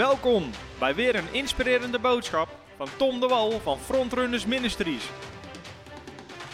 [0.00, 5.10] Welkom bij weer een inspirerende boodschap van Tom de Wal van Frontrunners Ministries.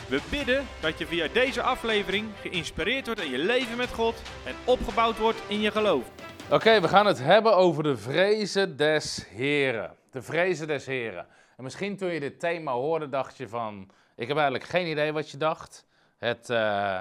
[0.08, 4.54] We bidden dat je via deze aflevering geïnspireerd wordt in je leven met God en
[4.64, 6.10] opgebouwd wordt in je geloof.
[6.50, 9.96] Oké, we gaan het hebben over de vrezen des Heren.
[10.10, 11.26] De vrezen des Heren.
[11.56, 15.12] En misschien toen je dit thema hoorde, dacht je van, ik heb eigenlijk geen idee
[15.12, 15.86] wat je dacht.
[16.18, 17.00] Het, eh,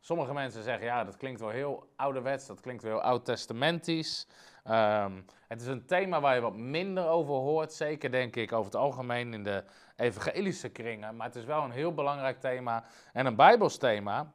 [0.00, 4.26] sommige mensen zeggen, ja, dat klinkt wel heel ouderwets, dat klinkt wel heel oud-testamentisch.
[4.64, 5.12] Ehm,
[5.48, 8.80] het is een thema waar je wat minder over hoort, zeker denk ik over het
[8.80, 9.64] algemeen in de
[9.96, 11.16] evangelische kringen.
[11.16, 14.32] Maar het is wel een heel belangrijk thema en een bijbels thema.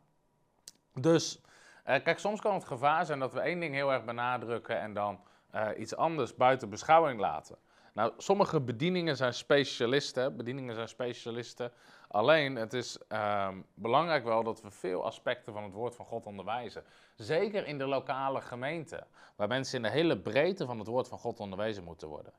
[0.94, 1.42] Dus
[1.84, 4.94] eh, kijk, soms kan het gevaar zijn dat we één ding heel erg benadrukken en
[4.94, 5.20] dan
[5.52, 7.58] eh, iets anders buiten beschouwing laten.
[7.94, 11.72] Nou, sommige bedieningen zijn specialisten, bedieningen zijn specialisten.
[12.12, 16.26] Alleen, het is ehm, belangrijk wel dat we veel aspecten van het woord van God
[16.26, 16.84] onderwijzen.
[17.16, 19.04] Zeker in de lokale gemeente,
[19.36, 22.34] waar mensen in de hele breedte van het woord van God onderwezen moeten worden.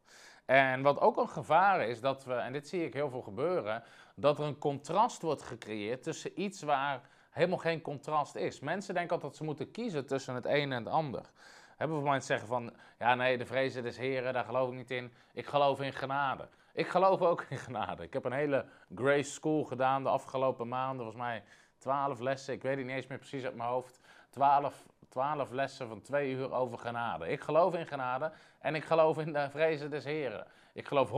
[0.45, 3.83] En wat ook een gevaar is, dat we, en dit zie ik heel veel gebeuren,
[4.15, 8.61] dat er een contrast wordt gecreëerd tussen iets waar helemaal geen contrast is.
[8.61, 11.31] Mensen denken altijd dat ze moeten kiezen tussen het een en het ander.
[11.77, 14.91] Hebben we mensen zeggen van, ja nee, de vrezen des heren, daar geloof ik niet
[14.91, 15.13] in.
[15.33, 16.49] Ik geloof in genade.
[16.81, 18.03] Ik geloof ook in genade.
[18.03, 18.65] Ik heb een hele
[18.95, 21.43] Grace School gedaan de afgelopen maanden, volgens mij
[21.79, 22.55] twaalf lessen.
[22.55, 24.01] Ik weet het niet eens meer precies uit mijn hoofd.
[24.31, 27.29] Twaalf, twaalf lessen van twee uur over genade.
[27.29, 30.47] Ik geloof in genade en ik geloof in de vrezen des heren.
[30.73, 31.13] Ik geloof 100%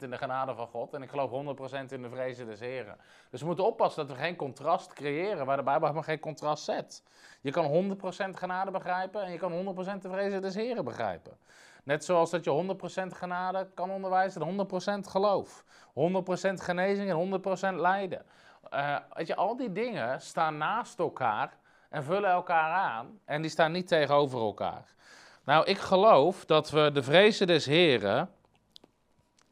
[0.00, 2.96] in de genade van God en ik geloof 100% in de vrezen des Heren.
[3.30, 6.64] Dus we moeten oppassen dat we geen contrast creëren waar de Bijbel helemaal geen contrast
[6.64, 7.02] zet.
[7.40, 7.96] Je kan
[8.30, 11.38] 100% genade begrijpen en je kan 100% de vrezen des Heren begrijpen.
[11.82, 14.66] Net zoals dat je 100% genade kan onderwijzen en
[15.04, 15.64] 100% geloof.
[15.88, 15.92] 100%
[16.54, 18.22] genezing en 100% lijden.
[18.74, 21.56] Uh, weet je, al die dingen staan naast elkaar
[21.88, 24.94] en vullen elkaar aan en die staan niet tegenover elkaar.
[25.44, 28.30] Nou, ik geloof dat we de vrezen des Heren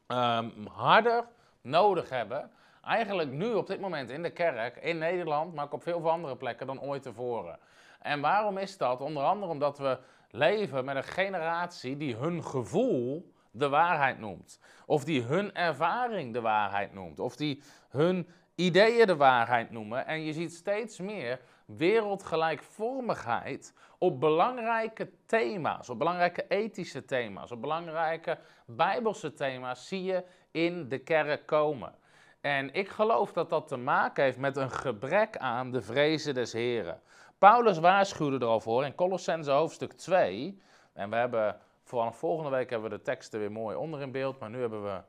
[0.06, 1.24] um, harder
[1.60, 2.50] nodig hebben.
[2.84, 6.36] Eigenlijk nu op dit moment in de kerk, in Nederland, maar ook op veel andere
[6.36, 7.58] plekken dan ooit tevoren.
[8.00, 9.00] En waarom is dat?
[9.00, 9.98] Onder andere omdat we
[10.30, 14.60] leven met een generatie die hun gevoel de waarheid noemt.
[14.86, 17.18] Of die hun ervaring de waarheid noemt.
[17.18, 20.06] Of die hun ideeën de waarheid noemen.
[20.06, 28.38] En je ziet steeds meer wereldgelijkvormigheid op belangrijke thema's, op belangrijke ethische thema's, op belangrijke
[28.66, 31.94] bijbelse thema's zie je in de kerk komen.
[32.40, 36.52] En ik geloof dat dat te maken heeft met een gebrek aan de vrezen des
[36.52, 37.00] Heren.
[37.40, 40.62] Paulus waarschuwde er al voor in Colossense hoofdstuk 2.
[40.92, 44.38] En we hebben, vanaf volgende week hebben we de teksten weer mooi onder in beeld.
[44.38, 45.02] Maar nu hebben we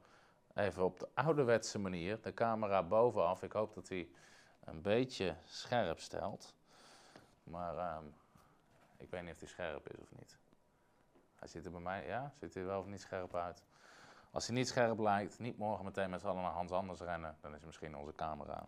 [0.56, 3.44] even op de ouderwetse manier de camera bovenaf.
[3.44, 4.10] Ik hoop dat hij
[4.64, 6.54] een beetje scherp stelt.
[7.44, 8.04] Maar ehm,
[8.98, 10.38] ik weet niet of hij scherp is of niet.
[11.36, 13.64] Hij ziet er bij mij, ja, ziet hij wel of niet scherp uit.
[14.32, 17.38] Als hij niet scherp lijkt, niet morgen meteen met z'n allen naar Hans Anders rennen,
[17.42, 18.68] dan is misschien onze camera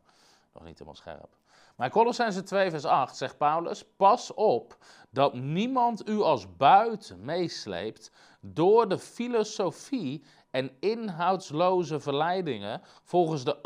[0.54, 1.38] nog niet helemaal scherp.
[1.76, 4.78] Maar in Colossense 2 vers 8 zegt Paulus, pas op
[5.10, 13.64] dat niemand u als buit meesleept door de filosofie en inhoudsloze verleidingen volgens de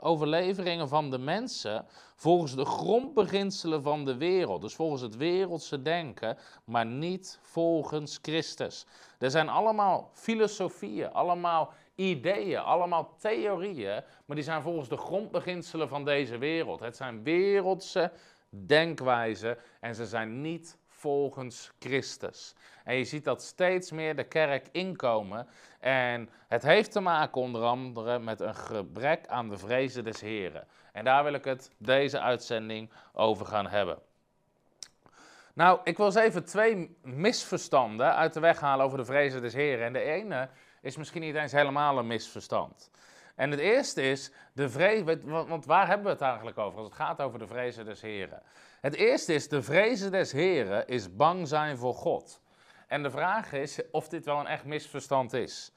[0.00, 6.38] overleveringen van de mensen, volgens de grondbeginselen van de wereld, dus volgens het wereldse denken,
[6.64, 8.86] maar niet volgens Christus.
[9.18, 16.04] Er zijn allemaal filosofieën, allemaal ideeën, allemaal theorieën, maar die zijn volgens de grondbeginselen van
[16.04, 16.80] deze wereld.
[16.80, 18.12] Het zijn wereldse
[18.50, 22.54] denkwijzen en ze zijn niet volgens Christus.
[22.84, 25.48] En je ziet dat steeds meer de kerk inkomen.
[25.80, 30.66] En het heeft te maken onder andere met een gebrek aan de vrezen des Heren.
[30.92, 33.98] En daar wil ik het deze uitzending over gaan hebben.
[35.52, 39.54] Nou, ik wil eens even twee misverstanden uit de weg halen over de vrezen des
[39.54, 39.86] Heren.
[39.86, 40.48] En de ene
[40.86, 42.90] is misschien niet eens helemaal een misverstand.
[43.34, 46.96] En het eerste is, de vrees, want waar hebben we het eigenlijk over als het
[46.96, 48.42] gaat over de vrezen des Heren?
[48.80, 52.40] Het eerste is, de vrezen des Heren is bang zijn voor God.
[52.86, 55.72] En de vraag is of dit wel een echt misverstand is.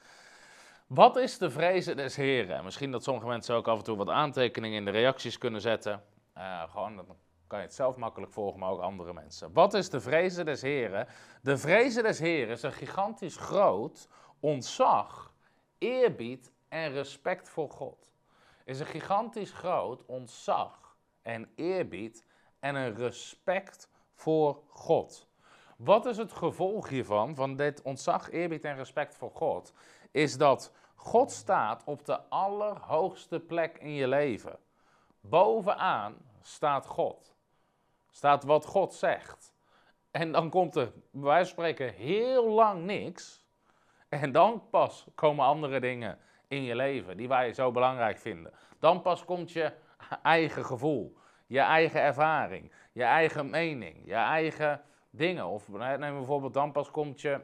[0.88, 2.63] Wat is de vrezen des Heren?
[2.63, 6.04] Misschien dat sommige mensen ook af en toe wat aantekeningen in de reacties kunnen zetten.
[6.38, 7.06] Uh, gewoon, dan
[7.48, 9.54] kan je het zelf makkelijk volgen, maar ook andere mensen.
[9.54, 11.07] Wat is de vrezen des Heren?
[11.42, 14.07] De vrezen des Heren is een gigantisch groot
[14.39, 15.33] ontzag,
[15.77, 18.12] eerbied en respect voor God.
[18.63, 22.25] Is een gigantisch groot ontzag en eerbied
[22.59, 25.27] en een respect voor God.
[25.77, 29.74] Wat is het gevolg hiervan, van dit ontzag, eerbied en respect voor God?
[30.12, 34.59] Is dat God staat op de allerhoogste plek in je leven.
[35.21, 37.35] Bovenaan staat God.
[38.09, 39.53] Staat wat God zegt.
[40.12, 43.38] En dan komt er, van spreken, heel lang niks.
[44.23, 46.17] En dan pas komen andere dingen
[46.47, 48.53] in je leven die wij zo belangrijk vinden.
[48.79, 49.71] Dan pas komt je
[50.23, 51.17] eigen gevoel,
[51.47, 55.45] je eigen ervaring, je eigen mening, je eigen dingen.
[55.45, 57.41] Of neem bijvoorbeeld, dan pas komt je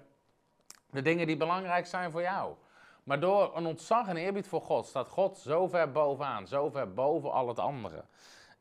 [0.92, 2.56] de dingen die belangrijk zijn voor jou.
[3.04, 6.94] Maar door een ontzag en eerbied voor God staat God zo ver bovenaan, zo ver
[6.94, 8.04] boven al het andere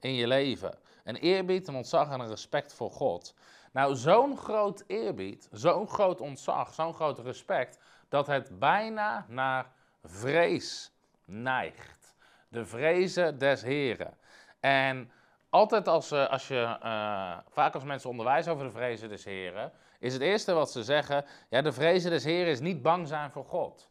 [0.01, 0.79] in je leven.
[1.05, 3.35] Een eerbied, een ontzag en een respect voor God.
[3.73, 7.79] Nou, zo'n groot eerbied, zo'n groot ontzag, zo'n groot respect,
[8.15, 9.73] dat het bijna naar
[10.05, 10.93] vrees
[11.25, 12.15] neigt.
[12.49, 14.17] De vrezen des Heren.
[14.61, 15.11] En
[15.51, 19.73] altijd als, uh, als je, uh, vaak als mensen onderwijzen over de vrezen des Heren,
[19.99, 23.31] is het eerste wat ze zeggen, ja, de vrezen des Heren is niet bang zijn
[23.31, 23.91] voor God.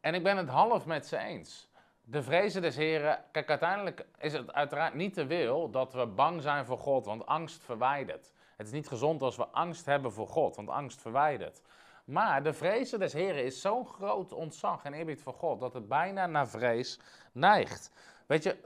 [0.00, 1.68] En ik ben het half met ze eens.
[2.02, 6.42] De vrezen des Heren, kijk, uiteindelijk is het uiteraard niet de wil dat we bang
[6.42, 8.32] zijn voor God, want angst verwijdert.
[8.56, 11.62] Het is niet gezond als we angst hebben voor God, want angst verwijdert.
[12.04, 15.88] Maar de vrezen des Heren is zo'n groot ontzag en eerbied voor God dat het
[15.88, 16.98] bijna naar vrees
[17.32, 17.90] neigt.
[18.26, 18.56] Weet je,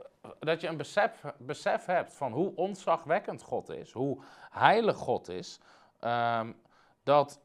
[0.41, 5.61] dat je een besef, besef hebt van hoe ontzagwekkend God is, hoe heilig God is,
[6.01, 6.61] um,
[7.03, 7.41] dat,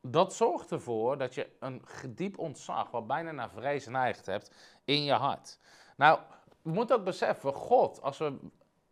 [0.00, 5.04] dat zorgt ervoor dat je een diep ontzag, wat bijna naar vrees neigt hebt, in
[5.04, 5.58] je hart.
[5.96, 6.18] Nou,
[6.62, 8.38] we moeten ook beseffen, God, als we,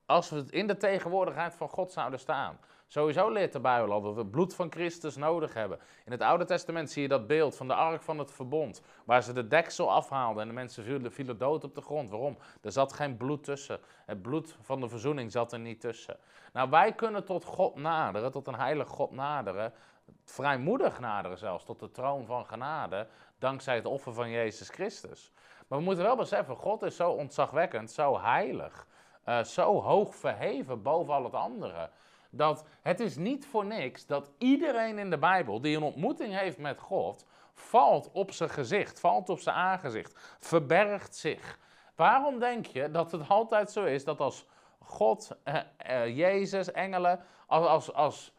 [0.06, 2.58] als we in de tegenwoordigheid van God zouden staan,
[2.92, 5.78] Sowieso leert de Bijbel al dat we het bloed van Christus nodig hebben.
[6.04, 9.22] In het Oude Testament zie je dat beeld van de ark van het verbond, waar
[9.22, 12.10] ze de deksel afhaalden en de mensen vielen, dood op de grond.
[12.10, 12.38] Waarom?
[12.62, 13.80] Er zat geen bloed tussen.
[14.06, 16.16] Het bloed van de verzoening zat er niet tussen.
[16.52, 19.72] Nou, wij kunnen tot God naderen, tot een heilig God naderen,
[20.24, 23.06] vrijmoedig naderen zelfs, tot de troon van genade,
[23.38, 25.32] dankzij het offer van Jezus Christus.
[25.68, 28.86] Maar we moeten wel beseffen, God is zo ontzagwekkend, zo heilig,
[29.28, 31.90] uh, zo hoog verheven boven al het andere
[32.30, 36.58] dat het is niet voor niks dat iedereen in de Bijbel die een ontmoeting heeft
[36.58, 41.58] met God, valt op zijn gezicht, valt op zijn aangezicht, verbergt zich.
[41.94, 44.46] Waarom denk je dat het altijd zo is dat als
[44.78, 48.34] God, eh, eh, Jezus, engelen, als, als, als,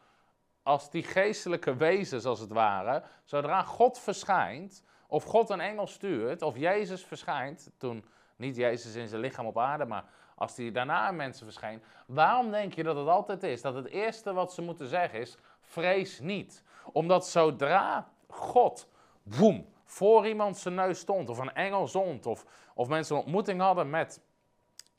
[0.63, 6.41] als die geestelijke wezens als het ware, zodra God verschijnt, of God een engel stuurt,
[6.41, 8.05] of Jezus verschijnt, toen
[8.35, 10.05] niet Jezus in zijn lichaam op aarde, maar
[10.41, 11.83] als die daarna mensen verscheen.
[12.05, 13.61] Waarom denk je dat het altijd is?
[13.61, 16.63] Dat het eerste wat ze moeten zeggen is, vrees niet.
[16.91, 18.87] Omdat zodra God,
[19.23, 23.61] boem, voor iemand zijn neus stond, of een engel zond, of, of mensen een ontmoeting
[23.61, 24.21] hadden met,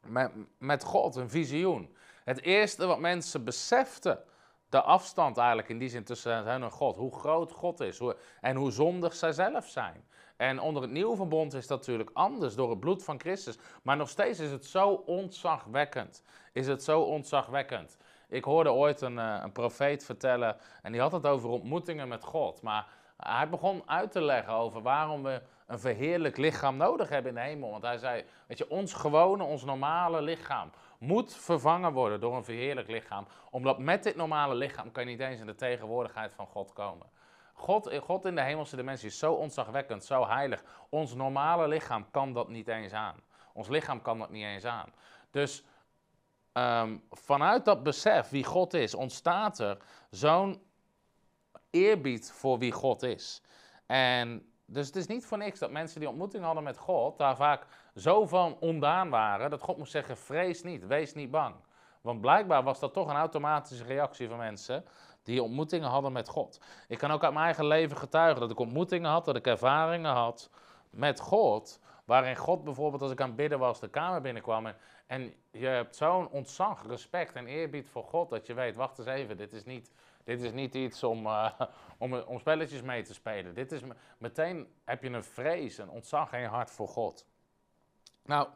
[0.06, 1.96] met, met God, een visioen.
[2.24, 4.24] Het eerste wat mensen beseften,
[4.68, 8.00] de afstand eigenlijk in die zin tussen hen en God, hoe groot God is
[8.40, 10.04] en hoe zondig zij zelf zijn.
[10.36, 13.58] En onder het nieuwe verbond is dat natuurlijk anders door het bloed van Christus.
[13.82, 16.22] Maar nog steeds is het zo ontzagwekkend.
[16.52, 17.96] Is het zo ontzagwekkend.
[18.28, 22.24] Ik hoorde ooit een, uh, een profeet vertellen en die had het over ontmoetingen met
[22.24, 22.62] God.
[22.62, 22.86] Maar
[23.16, 27.44] hij begon uit te leggen over waarom we een verheerlijk lichaam nodig hebben in de
[27.44, 27.70] hemel.
[27.70, 32.44] Want hij zei, weet je, ons gewone, ons normale lichaam moet vervangen worden door een
[32.44, 33.26] verheerlijk lichaam.
[33.50, 37.06] Omdat met dit normale lichaam kan je niet eens in de tegenwoordigheid van God komen.
[37.52, 40.64] God, God in de hemelse dimensie is zo ontzagwekkend, zo heilig.
[40.88, 43.16] Ons normale lichaam kan dat niet eens aan.
[43.52, 44.92] Ons lichaam kan dat niet eens aan.
[45.30, 45.64] Dus
[46.52, 49.78] ehm, vanuit dat besef wie God is, ontstaat er
[50.10, 50.62] zo'n
[51.70, 53.42] eerbied voor wie God is.
[53.86, 57.36] En dus het is niet voor niks dat mensen die ontmoeting hadden met God daar
[57.36, 61.54] vaak zo van ondaan waren dat God moest zeggen: vrees niet, wees niet bang.
[62.02, 64.84] Want blijkbaar was dat toch een automatische reactie van mensen
[65.22, 66.60] die ontmoetingen hadden met God.
[66.88, 70.12] Ik kan ook uit mijn eigen leven getuigen dat ik ontmoetingen had, dat ik ervaringen
[70.12, 70.50] had
[70.90, 71.80] met God.
[72.04, 74.66] Waarin God bijvoorbeeld, als ik aan het bidden was, de kamer binnenkwam.
[74.66, 78.30] En, en je hebt zo'n ontzag, respect en eerbied voor God.
[78.30, 79.92] Dat je weet, wacht eens even, dit is niet,
[80.24, 81.60] dit is niet iets om, uh,
[81.98, 83.54] om, om spelletjes mee te spelen.
[83.54, 83.80] Dit is
[84.18, 87.26] meteen heb je een vrees, een ontzag in je hart voor God.
[88.22, 88.48] Nou,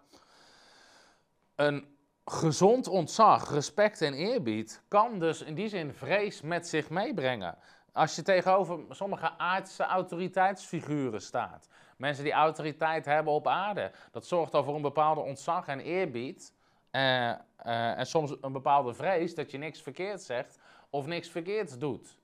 [1.55, 1.96] een
[2.31, 7.59] gezond ontzag, respect en eerbied kan dus in die zin vrees met zich meebrengen.
[7.93, 14.55] Als je tegenover sommige aardse autoriteitsfiguren staat, mensen die autoriteit hebben op aarde, dat zorgt
[14.55, 16.55] al voor een bepaalde ontzag en eerbied.
[16.93, 20.59] Uh, uh, en soms een bepaalde vrees dat je niks verkeerd zegt
[20.91, 22.19] of niks verkeerds doet.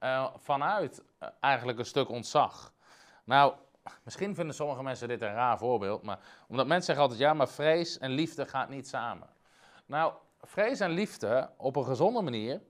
[0.00, 1.02] Uh, vanuit
[1.40, 2.72] eigenlijk een stuk ontzag.
[3.24, 3.54] Nou,
[4.02, 7.48] misschien vinden sommige mensen dit een raar voorbeeld, maar omdat mensen zeggen altijd ja, maar
[7.48, 9.36] vrees en liefde gaat niet samen.
[9.88, 12.60] Nou, vrees en liefde op een gezonde manier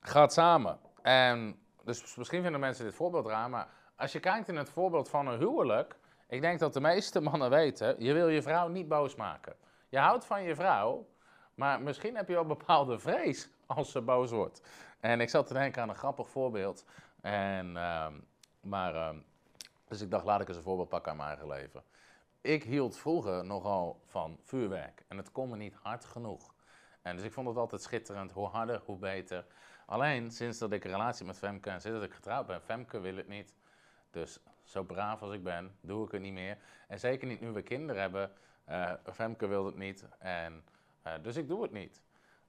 [0.00, 0.78] gaat samen.
[1.02, 5.08] En dus misschien vinden mensen dit voorbeeld raar, maar als je kijkt in het voorbeeld
[5.08, 5.98] van een huwelijk,
[6.28, 9.56] ik denk dat de meeste mannen weten, je wil je vrouw niet boos maken.
[9.88, 11.08] Je houdt van je vrouw,
[11.54, 14.60] maar misschien heb je wel bepaalde vrees als ze boos wordt.
[15.00, 16.84] En ik zat te denken aan een grappig voorbeeld.
[17.20, 18.14] En, ehm,
[18.60, 19.18] maar, ehm,
[19.84, 21.82] dus ik dacht, laat ik eens een voorbeeld pakken aan mijn eigen leven.
[22.40, 26.54] Ik hield vroeger nogal van vuurwerk en het kon me niet hard genoeg.
[27.02, 29.46] En dus ik vond het altijd schitterend, hoe harder, hoe beter.
[29.86, 33.00] Alleen sinds dat ik een relatie met Femke en sinds dat ik getrouwd ben, Femke
[33.00, 33.54] wil het niet.
[34.10, 36.58] Dus zo braaf als ik ben, doe ik het niet meer.
[36.88, 38.32] En zeker niet nu we kinderen hebben.
[38.68, 40.04] Uh, Femke wil het niet.
[40.18, 40.64] En,
[41.06, 42.02] uh, dus ik doe het niet.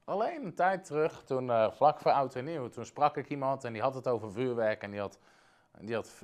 [0.03, 3.63] Alleen een tijd terug, toen uh, vlak voor oud en nieuw, toen sprak ik iemand
[3.63, 4.83] en die had het over vuurwerk.
[4.83, 5.19] En die had,
[5.79, 6.23] die had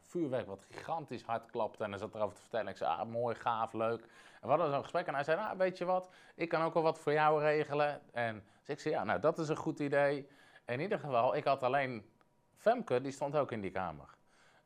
[0.00, 1.84] vuurwerk wat gigantisch hard klapte.
[1.84, 2.68] En hij zat erover te vertellen.
[2.68, 4.00] Ik zei, ah, mooi, gaaf, leuk.
[4.00, 4.08] En
[4.40, 6.82] we hadden zo'n gesprek en hij zei, nou, weet je wat, ik kan ook wel
[6.82, 8.00] wat voor jou regelen.
[8.12, 10.28] En dus ik zei, ja, nou, dat is een goed idee.
[10.66, 12.10] In ieder geval, ik had alleen
[12.56, 14.08] Femke, die stond ook in die kamer.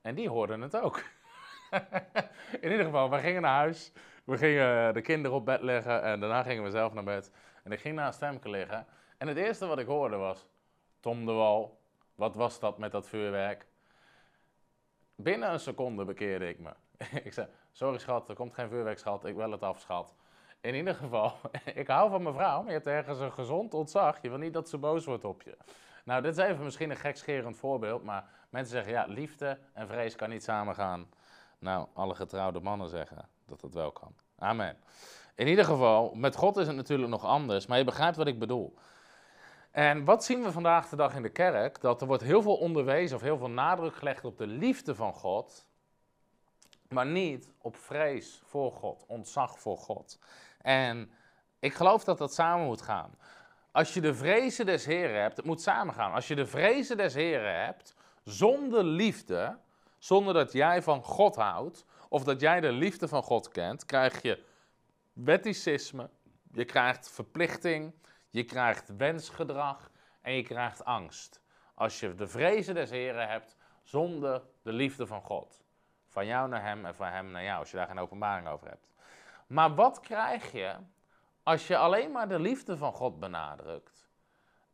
[0.01, 1.03] En die hoorden het ook.
[2.61, 3.93] in ieder geval, we gingen naar huis.
[4.25, 7.31] We gingen de kinderen op bed leggen en daarna gingen we zelf naar bed.
[7.63, 8.87] En ik ging naast Femke liggen.
[9.19, 10.47] En het eerste wat ik hoorde was,
[11.01, 11.81] Tom de Wal,
[12.15, 13.67] wat was dat met dat vuurwerk?
[15.17, 16.71] Binnen een seconde bekeerde ik me.
[17.25, 20.15] ik zei, sorry schat, er komt geen vuurwerk schat, ik wil het af schat.
[20.61, 21.33] In ieder geval,
[21.75, 24.23] ik hou van mijn vrouw, maar je hebt ergens een gezond ontzag.
[24.23, 25.57] Je wil niet dat ze boos wordt op je.
[26.05, 30.17] Nou, dit is even misschien een gekscherend voorbeeld, maar mensen zeggen ja, liefde en vrees
[30.17, 31.09] kan niet samengaan.
[31.59, 34.15] Nou, alle getrouwde mannen zeggen dat het wel kan.
[34.39, 34.77] Amen.
[35.35, 38.39] In ieder geval, met God is het natuurlijk nog anders, maar je begrijpt wat ik
[38.39, 38.75] bedoel.
[39.77, 41.81] En wat zien we vandaag de dag in de kerk?
[41.81, 45.13] Dat er wordt heel veel onderwezen of heel veel nadruk gelegd op de liefde van
[45.13, 45.67] God,
[46.89, 50.19] maar niet op vrees voor God, ontzag voor God.
[50.63, 51.11] En
[51.59, 53.11] ik geloof dat dat samen moet gaan.
[53.71, 56.13] Als je de vrezen des Heren hebt, het moet samengaan.
[56.13, 59.59] Als je de vrezen des Heren hebt, zonder liefde,
[59.99, 64.23] zonder dat jij van God houdt, of dat jij de liefde van God kent, krijg
[64.23, 64.43] je
[65.13, 66.11] wetticisme,
[66.53, 67.93] je krijgt verplichting,
[68.37, 69.91] je krijgt wensgedrag
[70.21, 71.41] en je krijgt angst.
[71.75, 75.65] Als je de vrezen des Heren hebt, zonder de liefde van God.
[76.07, 78.69] Van jou naar hem en van hem naar jou, als je daar geen openbaring over
[78.69, 78.93] hebt.
[79.47, 80.75] Maar wat krijg je
[81.43, 84.09] als je alleen maar de liefde van God benadrukt?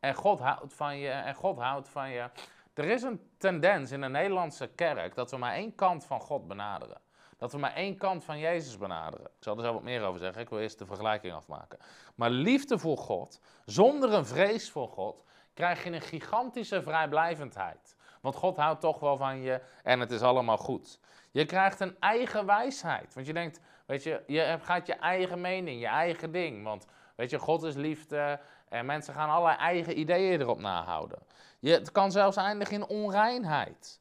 [0.00, 2.30] En God houdt van je en God houdt van je.
[2.74, 6.48] Er is een tendens in de Nederlandse kerk dat we maar één kant van God
[6.48, 7.00] benaderen.
[7.42, 9.26] Dat we maar één kant van Jezus benaderen.
[9.26, 10.42] Ik zal er zo wat meer over zeggen.
[10.42, 11.78] Ik wil eerst de vergelijking afmaken.
[12.14, 17.96] Maar liefde voor God, zonder een vrees voor God, krijg je een gigantische vrijblijvendheid.
[18.20, 21.00] Want God houdt toch wel van je en het is allemaal goed.
[21.30, 23.14] Je krijgt een eigen wijsheid.
[23.14, 26.64] Want je denkt, weet je, je gaat je eigen mening, je eigen ding.
[26.64, 31.18] Want weet je, God is liefde en mensen gaan allerlei eigen ideeën erop nahouden.
[31.58, 34.00] Je, het kan zelfs eindigen in onreinheid.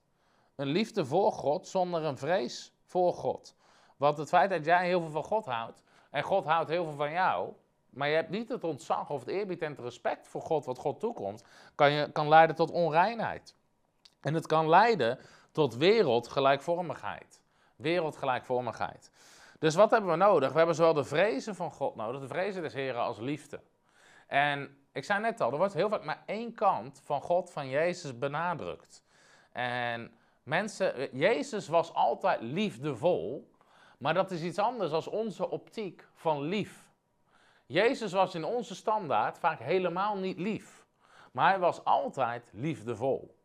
[0.55, 3.55] Een liefde voor God zonder een vrees voor God.
[3.97, 6.95] Want het feit dat jij heel veel van God houdt en God houdt heel veel
[6.95, 7.53] van jou,
[7.89, 10.77] maar je hebt niet het ontzag of het eerbied en het respect voor God wat
[10.77, 11.43] God toekomt,
[11.75, 13.55] kan, je, kan leiden tot onreinheid.
[14.21, 15.19] En het kan leiden
[15.51, 17.41] tot wereldgelijkvormigheid.
[17.75, 19.11] Wereldgelijkvormigheid.
[19.59, 20.51] Dus wat hebben we nodig?
[20.51, 23.61] We hebben zowel de vrezen van God nodig, de vrezen des Heren als liefde.
[24.27, 27.69] En ik zei net al, er wordt heel vaak maar één kant van God, van
[27.69, 29.03] Jezus benadrukt.
[29.51, 30.11] En
[30.43, 33.51] mensen, Jezus was altijd liefdevol,
[33.97, 36.89] maar dat is iets anders dan onze optiek van lief.
[37.65, 40.85] Jezus was in onze standaard vaak helemaal niet lief,
[41.31, 43.37] maar hij was altijd liefdevol.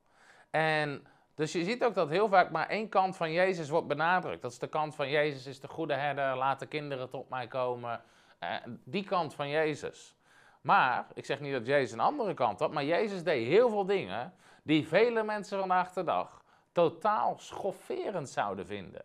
[0.51, 4.43] En dus je ziet ook dat heel vaak maar één kant van Jezus wordt benadrukt.
[4.43, 7.47] Dat is de kant van Jezus is de goede herder, laat de kinderen tot mij
[7.47, 8.03] komen.
[8.39, 10.17] Eh, die kant van Jezus.
[10.61, 13.87] Maar, ik zeg niet dat Jezus een andere kant had, maar Jezus deed heel veel
[13.87, 16.45] dingen die vele mensen vandaag de dag
[16.77, 19.03] totaal schofferend zouden vinden.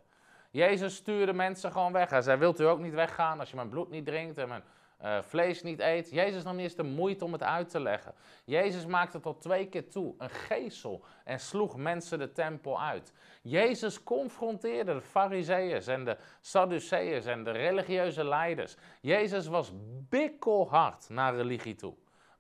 [0.50, 2.10] Jezus stuurde mensen gewoon weg.
[2.10, 4.64] Hij zei, wilt u ook niet weggaan als je mijn bloed niet drinkt en mijn
[5.04, 6.10] uh, vlees niet eet.
[6.10, 8.14] Jezus nam eens de moeite om het uit te leggen.
[8.44, 13.14] Jezus maakte tot twee keer toe een geesel en sloeg mensen de tempel uit.
[13.42, 18.76] Jezus confronteerde de fariseeërs en de sadduceeërs en de religieuze leiders.
[19.02, 19.72] Jezus was
[20.10, 21.94] bikkelhard naar religie toe.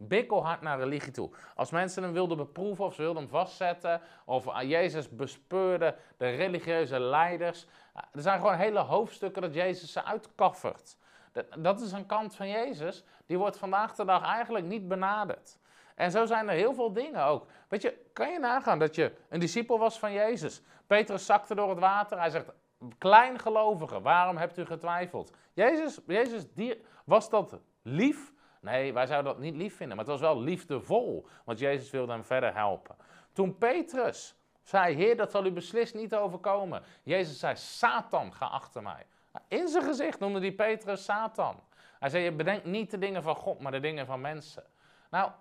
[0.08, 1.30] Bikkelhard naar religie toe.
[1.56, 7.00] Als mensen hem wilden beproeven of ze wilden hem vastzetten, of Jezus bespeurde de religieuze
[7.00, 7.68] leiders.
[7.94, 10.98] Er zijn gewoon hele hoofdstukken dat Jezus ze uitkaffert.
[11.32, 15.60] Dat, dat is een kant van Jezus, die wordt vandaag de dag eigenlijk niet benaderd.
[15.96, 17.48] En zo zijn er heel veel dingen ook.
[17.68, 20.62] Weet je, kan je nagaan dat je een discipel was van Jezus?
[20.88, 22.20] Petrus zakte door het water.
[22.20, 22.52] Hij zegt,
[22.98, 25.32] kleingelovigen, waarom hebt u getwijfeld?
[25.54, 28.34] Jezus, Jezus die, was dat lief?
[28.62, 32.12] Nee, wij zouden dat niet lief vinden, maar het was wel liefdevol, want Jezus wilde
[32.12, 32.96] hem verder helpen.
[33.34, 36.84] Toen Petrus zei, Heer, dat zal u beslist niet overkomen.
[37.04, 39.06] Jezus zei, Satan, ga achter mij.
[39.48, 41.60] In zijn gezicht noemde die Petrus Satan.
[42.00, 44.64] Hij zei, je bedenkt niet de dingen van God, maar de dingen van mensen.
[45.10, 45.32] Nou,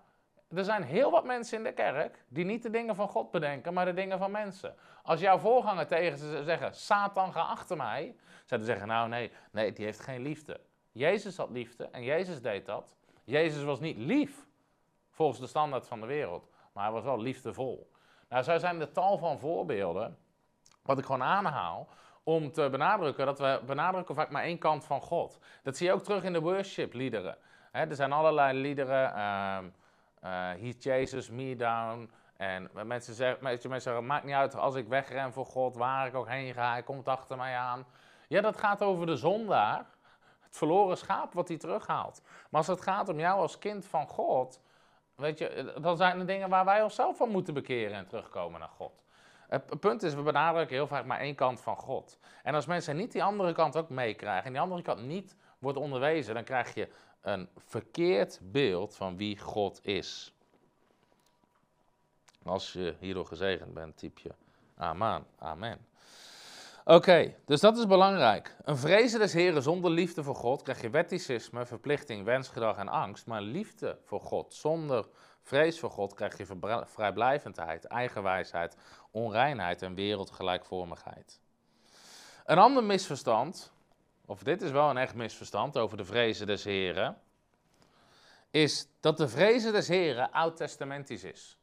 [0.48, 3.72] er zijn heel wat mensen in de kerk die niet de dingen van God bedenken,
[3.72, 4.74] maar de dingen van mensen.
[5.02, 9.72] Als jouw voorganger tegen ze zeggen, Satan ga achter mij, ze zeggen, nou nee, nee,
[9.72, 10.60] die heeft geen liefde.
[10.92, 12.96] Jezus had liefde en Jezus deed dat.
[13.30, 14.46] Jezus was niet lief,
[15.10, 17.90] volgens de standaard van de wereld, maar hij was wel liefdevol.
[18.28, 20.18] Nou, zo zijn er tal van voorbeelden,
[20.82, 21.88] wat ik gewoon aanhaal,
[22.22, 25.38] om te benadrukken dat we benadrukken vaak maar één kant van God.
[25.62, 27.37] Dat zie je ook terug in de worship liederen.
[27.72, 29.75] er zijn allerlei liederen, um,
[30.25, 32.10] uh, He chases me down.
[32.37, 36.14] En mensen zeggen, mensen zeggen, maakt niet uit als ik wegren voor God, waar ik
[36.14, 37.87] ook heen ga, hij komt achter mij aan.
[38.28, 39.87] Ja, dat gaat over de zondaar,
[40.50, 42.23] het verloren schaap wat hij terughaalt.
[42.25, 44.61] Maar als het gaat om jou als kind van God,
[45.14, 48.69] weet je, dan zijn er dingen waar wij onszelf van moeten bekeren en terugkomen naar
[48.69, 49.02] God.
[49.49, 52.19] Het punt is, we benadrukken heel vaak maar één kant van God.
[52.42, 55.78] En als mensen niet die andere kant ook meekrijgen en die andere kant niet wordt
[55.78, 56.88] onderwezen, dan krijg je
[57.21, 60.35] een verkeerd beeld van wie God is.
[62.45, 64.35] Als je hierdoor gezegend bent, typ je
[64.76, 65.89] amen, amen.
[66.90, 68.56] Oké, dus dat is belangrijk.
[68.62, 73.26] Een vrezen des Heren zonder liefde voor God krijg je wetticisme, verplichting, wensgedrag en angst.
[73.26, 75.09] Maar liefde voor God zonder
[75.42, 76.47] vrees voor God krijg je
[76.85, 78.76] vrijblijvendheid, eigenwijsheid,
[79.11, 81.40] onreinheid en wereldgelijkvormigheid.
[82.44, 83.73] Een ander misverstand,
[84.26, 87.18] of dit is wel een echt misverstand over de vrezen des Heren,
[88.50, 91.59] is dat de vrezen des Heren oud-testamentisch is.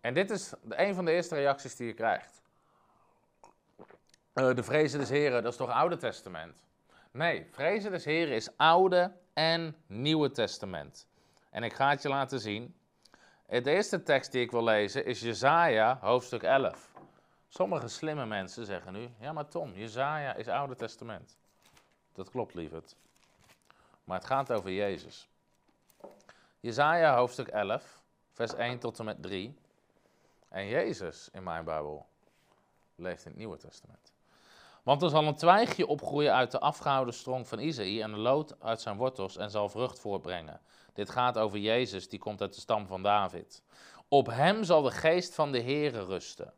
[0.00, 2.42] En dit is een van de eerste reacties die je krijgt.
[4.34, 6.66] Uh, de vrezen des Heren, dat is toch Oude Testament?
[7.10, 11.06] Nee, vrezen des Heren is Oude en Nieuwe Testament.
[11.50, 12.74] En ik ga het je laten zien.
[13.46, 16.92] De eerste tekst die ik wil lezen is Jezaja, hoofdstuk 11.
[17.48, 21.36] Sommige slimme mensen zeggen nu, ja maar Tom, Jezaja is Oude Testament.
[22.12, 22.96] Dat klopt, lieverd.
[24.04, 25.28] Maar het gaat over Jezus.
[26.60, 28.00] Jezaja, hoofdstuk 11,
[28.32, 29.58] vers 1 tot en met 3.
[30.48, 32.06] En Jezus in mijn Bijbel
[32.94, 34.13] leeft in het Nieuwe Testament.
[34.84, 38.60] Want er zal een twijgje opgroeien uit de afgehouden strong van Isaïe en een lood
[38.60, 40.60] uit zijn wortels en zal vrucht voortbrengen.
[40.92, 43.62] Dit gaat over Jezus, die komt uit de stam van David.
[44.08, 46.52] Op hem zal de geest van de Heere rusten.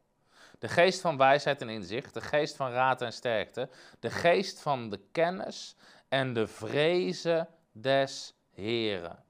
[0.58, 3.68] De geest van wijsheid en inzicht, de geest van raad en sterkte,
[4.00, 5.76] de geest van de kennis
[6.08, 9.24] en de vrezen des Heren.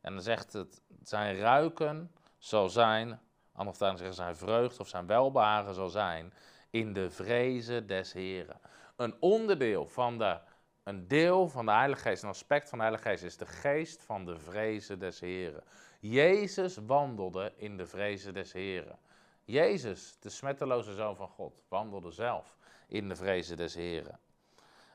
[0.00, 3.20] En dan zegt het, zijn ruiken zal zijn,
[3.52, 6.32] anders zeggen zijn vreugd of zijn welbehagen zal zijn,
[6.70, 8.60] in de vrezen des Heren.
[8.96, 10.38] Een onderdeel van de
[10.88, 14.02] een deel van de Heilige Geest, een aspect van de Heilige Geest, is de geest
[14.02, 15.62] van de vrezen des Heren.
[16.00, 18.98] Jezus wandelde in de vrezen des Heren.
[19.44, 24.18] Jezus, de smetteloze Zoon van God, wandelde zelf in de vrezen des Heren.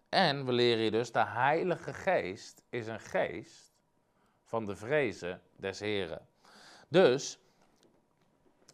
[0.10, 3.74] En we leren hier dus, de Heilige Geest is een geest
[4.44, 6.28] van de vrezen des Heren.
[6.88, 7.40] Dus,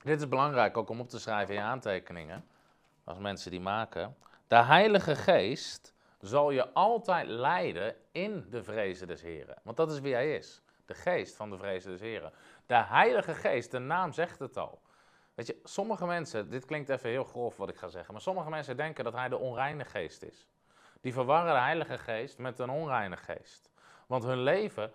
[0.03, 2.45] dit is belangrijk ook om op te schrijven in je aantekeningen,
[3.09, 4.15] als mensen die maken.
[4.47, 9.57] De Heilige Geest zal je altijd leiden in de vrezen des Heren.
[9.63, 10.61] Want dat is wie hij is.
[10.85, 12.31] De geest van de vrezen des Heren.
[12.65, 14.81] De Heilige Geest, de naam zegt het al.
[15.33, 18.49] Weet je, sommige mensen, dit klinkt even heel grof wat ik ga zeggen, maar sommige
[18.49, 20.47] mensen denken dat hij de onreine geest is.
[21.01, 23.69] Die verwarren de Heilige Geest met een onreine geest.
[24.07, 24.91] Want hun leven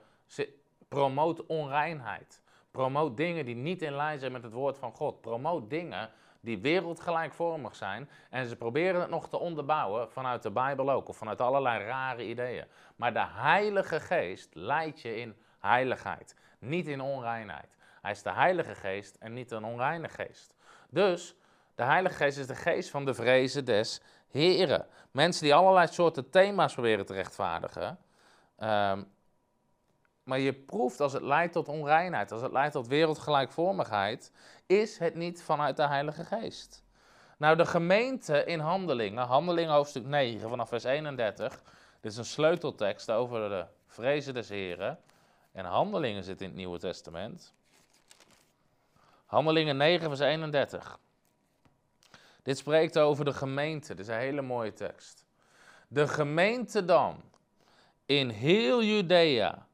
[0.89, 2.43] promoot onreinheid.
[2.71, 5.21] Promoot dingen die niet in lijn zijn met het woord van God.
[5.21, 6.11] Promoot dingen
[6.45, 8.11] die wereldgelijkvormig zijn.
[8.31, 12.27] En ze proberen het nog te onderbouwen vanuit de Bijbel ook, of vanuit allerlei rare
[12.27, 12.65] ideeën.
[12.97, 17.77] Maar de Heilige Geest leidt je in heiligheid, niet in onreinheid.
[18.03, 20.55] Hij is de Heilige Geest en niet een onreine geest.
[20.91, 21.37] Dus
[21.75, 24.87] de Heilige Geest is de geest van de vrezen des Heren.
[25.11, 27.99] Mensen die allerlei soorten thema's proberen te rechtvaardigen.
[28.59, 29.03] Ehm,
[30.25, 34.33] maar je proeft als het leidt tot onreinheid, als het leidt tot wereldgelijkvormigheid,
[34.67, 36.83] is het niet vanuit de Heilige Geest.
[37.39, 41.63] Nou, de gemeente in Handelingen, Handelingen hoofdstuk 9 vanaf vers 31,
[42.01, 44.99] dit is een sleuteltekst over de vrezen des Heren.
[45.53, 47.53] En Handelingen zit in het Nieuwe Testament.
[49.27, 50.99] Handelingen 9 vers 31.
[52.43, 55.25] Dit spreekt over de gemeente, dit is een hele mooie tekst.
[55.89, 57.23] De gemeente dan
[58.07, 59.67] in heel Judea,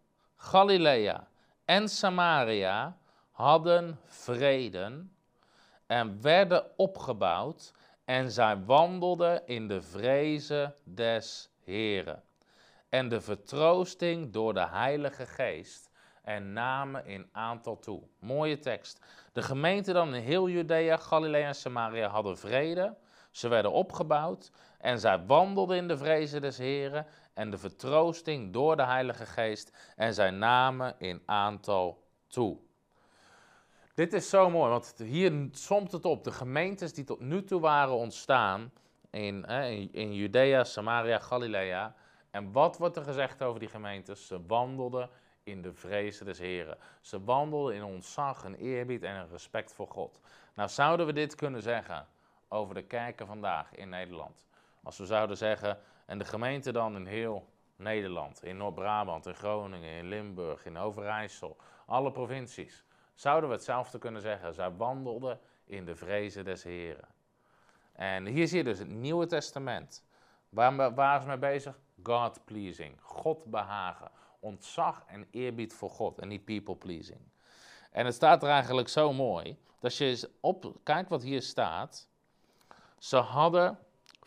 [0.42, 1.28] Galilea
[1.64, 2.96] en Samaria
[3.30, 5.06] hadden vrede
[5.86, 7.72] en werden opgebouwd
[8.04, 12.22] en zij wandelden in de vrezen des Heren
[12.88, 15.90] en de vertroosting door de Heilige Geest
[16.22, 18.02] en namen in aantal toe.
[18.18, 19.00] Mooie tekst.
[19.32, 22.96] De gemeente dan in heel Judea, Galilea en Samaria hadden vrede.
[23.30, 28.76] Ze werden opgebouwd en zij wandelden in de vrezen des Heren en de vertroosting door
[28.76, 32.58] de Heilige Geest en zij namen in aantal toe.
[33.94, 36.24] Dit is zo mooi, want hier somt het op.
[36.24, 38.72] De gemeentes die tot nu toe waren ontstaan
[39.10, 39.44] in,
[39.92, 41.94] in, Judea, Samaria, Galilea.
[42.30, 44.26] En wat wordt er gezegd over die gemeentes?
[44.26, 45.10] Ze wandelden
[45.42, 46.78] in de vrezen des Heren.
[47.00, 50.20] Ze wandelden in ontzag, en eerbied en een respect voor God.
[50.54, 52.06] Nou, zouden we dit kunnen zeggen
[52.48, 54.44] over de kerken vandaag in Nederland?
[54.82, 55.78] Als we zouden zeggen,
[56.10, 61.56] en de gemeente dan in heel Nederland, in Noord-Brabant, in Groningen, in Limburg, in Overijssel,
[61.86, 62.84] alle provincies.
[63.14, 64.54] Zouden we hetzelfde kunnen zeggen?
[64.54, 67.08] Zij wandelden in de vrezen des Heren.
[67.92, 70.04] En hier zie je dus het Nieuwe Testament.
[70.48, 71.78] Waar waren ze mee bezig?
[72.02, 77.20] God pleasing, God behagen, ontzag en eerbied voor God en niet people pleasing.
[77.90, 82.08] En het staat er eigenlijk zo mooi, dat je eens op, kijk wat hier staat.
[82.98, 83.78] Ze hadden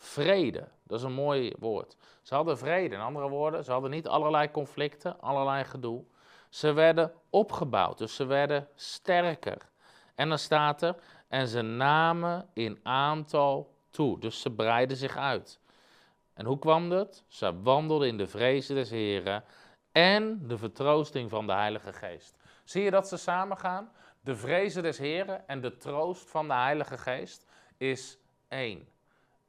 [0.04, 1.98] vrede, dat is een mooi woord.
[2.22, 6.04] Ze hadden vrede, in andere woorden, ze hadden niet allerlei conflicten, allerlei gedoe.
[6.50, 9.70] Ze werden opgebouwd, dus ze werden sterker.
[10.16, 10.96] En dan staat er,
[11.28, 15.60] en ze namen in aantal toe, dus ze breidden zich uit.
[16.34, 17.24] En hoe kwam dat?
[17.28, 19.44] Ze wandelden in de vrezen des Heren
[19.92, 22.38] en de vertroosting van de Heilige Geest.
[22.64, 23.92] Zie je dat ze samengaan?
[24.22, 27.46] De vrezen des Heren en de troost van de Heilige Geest
[27.78, 28.88] is één.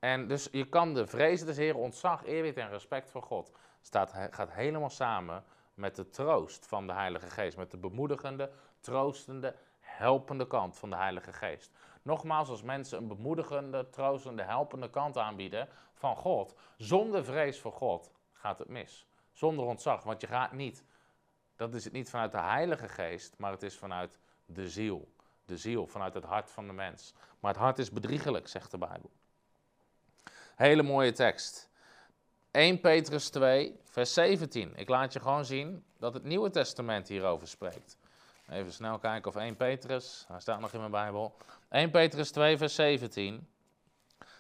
[0.04, 4.12] En dus je kan de vrezen des Heren, ontzag, eerbied en respect voor God, staat,
[4.30, 7.56] gaat helemaal samen met de troost van de Heilige Geest.
[7.56, 11.70] Met de bemoedigende, troostende, helpende kant van de Heilige Geest.
[12.02, 18.10] Nogmaals, als mensen een bemoedigende, troostende, helpende kant aanbieden van God, zonder vrees voor God,
[18.32, 19.06] gaat het mis.
[19.32, 20.84] Zonder ontzag, want je gaat niet.
[21.56, 25.12] Dat is het niet vanuit de Heilige Geest, maar het is vanuit de ziel.
[25.44, 27.14] De ziel, vanuit het hart van de mens.
[27.40, 29.10] Maar het hart is bedriegelijk, zegt de Bijbel.
[30.56, 31.68] Hele mooie tekst.
[32.50, 34.72] 1 Petrus 2, vers 17.
[34.76, 37.96] Ik laat je gewoon zien dat het Nieuwe Testament hierover spreekt.
[38.50, 41.36] Even snel kijken of 1 Petrus, hij staat nog in mijn Bijbel.
[41.68, 43.48] 1 Petrus 2, vers 17.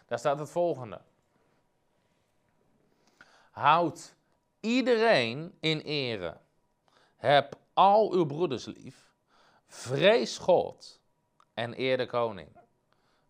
[0.06, 1.00] Daar staat het volgende.
[3.50, 4.14] Houd
[4.60, 6.36] iedereen in ere.
[7.16, 9.12] Heb al uw broeders lief.
[9.66, 11.00] Vrees God
[11.54, 12.48] en eer de koning.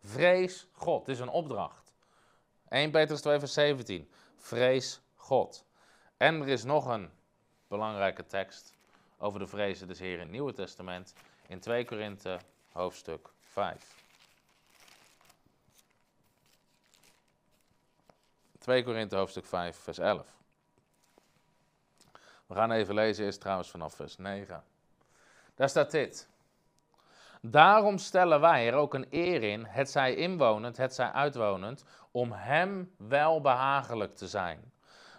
[0.00, 1.83] Vrees God, dit is een opdracht.
[2.74, 4.08] 1 Petrus 2, vers 17.
[4.36, 5.64] Vrees God.
[6.16, 7.10] En er is nog een
[7.68, 8.72] belangrijke tekst
[9.18, 11.12] over de vrezen des Heeren in het Nieuwe Testament.
[11.46, 12.38] In 2 Korinthe
[12.72, 14.02] hoofdstuk 5.
[18.58, 20.26] 2 Korinthe hoofdstuk 5, vers 11.
[22.46, 24.64] We gaan even lezen, eerst trouwens vanaf vers 9.
[25.54, 26.28] Daar staat dit.
[27.46, 32.32] Daarom stellen wij er ook een eer in, het zij inwonend, het zij uitwonend, om
[32.32, 34.72] hem wel behagelijk te zijn.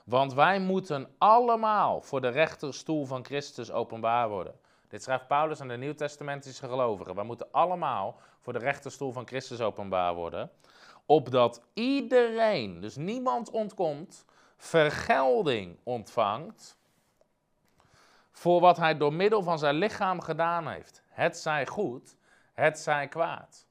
[0.06, 4.60] Want wij moeten allemaal voor de rechterstoel van Christus openbaar worden.
[4.88, 7.16] Dit schrijft Paulus aan de Nieuwtestamentische gelovigen.
[7.16, 10.52] Wij moeten allemaal voor de rechterstoel van Christus openbaar worden.
[11.06, 14.26] Opdat iedereen, dus niemand ontkomt,
[14.58, 16.78] vergelding ontvangt
[18.32, 21.04] voor wat hij door middel van zijn lichaam gedaan heeft.
[21.16, 22.18] Het zij goed,
[22.54, 23.68] het zij kwaad.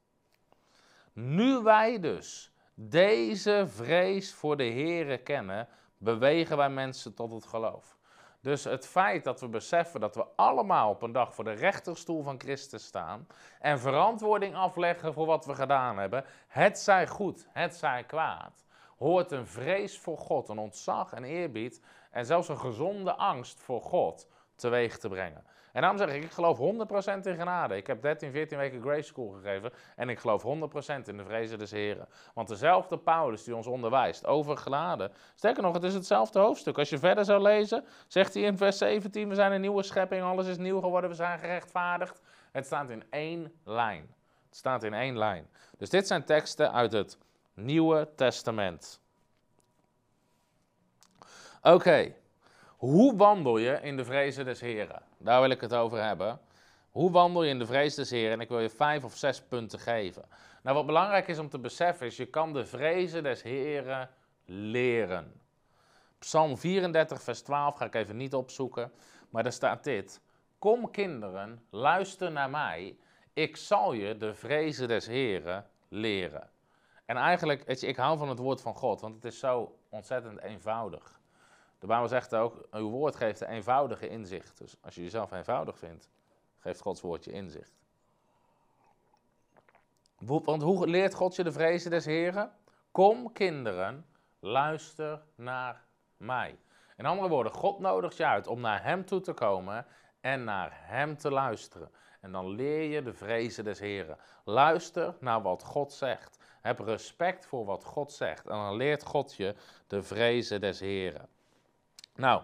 [1.12, 7.96] Nu wij dus deze vrees voor de Here kennen, bewegen wij mensen tot het geloof.
[8.40, 12.22] Dus het feit dat we beseffen dat we allemaal op een dag voor de rechterstoel
[12.22, 13.26] van Christus staan
[13.61, 18.64] en verantwoording afleggen voor wat we gedaan hebben, het zij goed, het zij kwaad,
[18.98, 21.80] hoort een vrees voor God, een ontzag en eerbied
[22.11, 25.44] en zelfs een gezonde angst voor God teweeg te brengen.
[25.74, 26.60] En daarom zeg ik, ik geloof 100%
[27.22, 27.76] in genade.
[27.76, 30.46] Ik heb 13, 14 weken Grace School gegeven en ik geloof 100%
[31.04, 32.08] in de vrezen des Heren.
[32.34, 36.78] Want dezelfde Paulus die ons onderwijst over genade, sterker nog, het is hetzelfde hoofdstuk.
[36.78, 40.22] Als je verder zou lezen, zegt hij in vers 17, we zijn een nieuwe schepping,
[40.22, 42.20] alles is nieuw geworden, we zijn gerechtvaardigd.
[42.52, 44.14] Het staat in één lijn.
[44.48, 45.48] Het staat in één lijn.
[45.78, 47.18] Dus dit zijn teksten uit het
[47.54, 49.00] Nieuwe Testament.
[51.62, 52.14] Oké,
[52.85, 55.03] hoe wandel je in de vrezen des Heren?
[55.18, 56.40] Daar wil ik het over hebben.
[56.90, 58.33] Hoe wandel je in de vrees des Heren?
[58.33, 60.25] En ik wil je vijf of zes punten geven.
[60.62, 64.11] Nou, wat belangrijk is om te beseffen is, je kan de vrezen des Heren
[64.44, 65.40] leren.
[66.18, 68.92] Psalm 34, vers 12 ga ik even niet opzoeken,
[69.31, 70.20] maar daar staat dit.
[70.59, 72.97] Kom kinderen, luister naar mij,
[73.33, 76.51] ik zal je de vrezen des Heren leren.
[77.05, 81.23] En eigenlijk, ik hou van het woord van God, want het is zo ontzettend eenvoudig.
[81.85, 84.59] De Bijbel zegt ook, uw woord geeft een eenvoudige inzicht.
[84.59, 86.11] Dus als je jezelf eenvoudig vindt,
[86.59, 87.73] geeft Gods woord je inzicht.
[90.18, 92.53] Want hoe leert God je de vrezen des Heren?
[92.90, 94.07] Kom kinderen,
[94.38, 95.85] luister naar
[96.16, 96.59] mij.
[96.97, 99.87] In andere woorden, God nodigt je uit om naar Hem toe te komen
[100.20, 101.90] en naar Hem te luisteren.
[102.20, 104.18] En dan leer je de vrezen des Heren.
[104.44, 106.38] Luister naar wat God zegt.
[106.61, 108.47] Heb respect voor wat God zegt.
[108.47, 109.55] En dan leert God je
[109.87, 111.29] de vrezen des Heren.
[112.16, 112.42] Nou,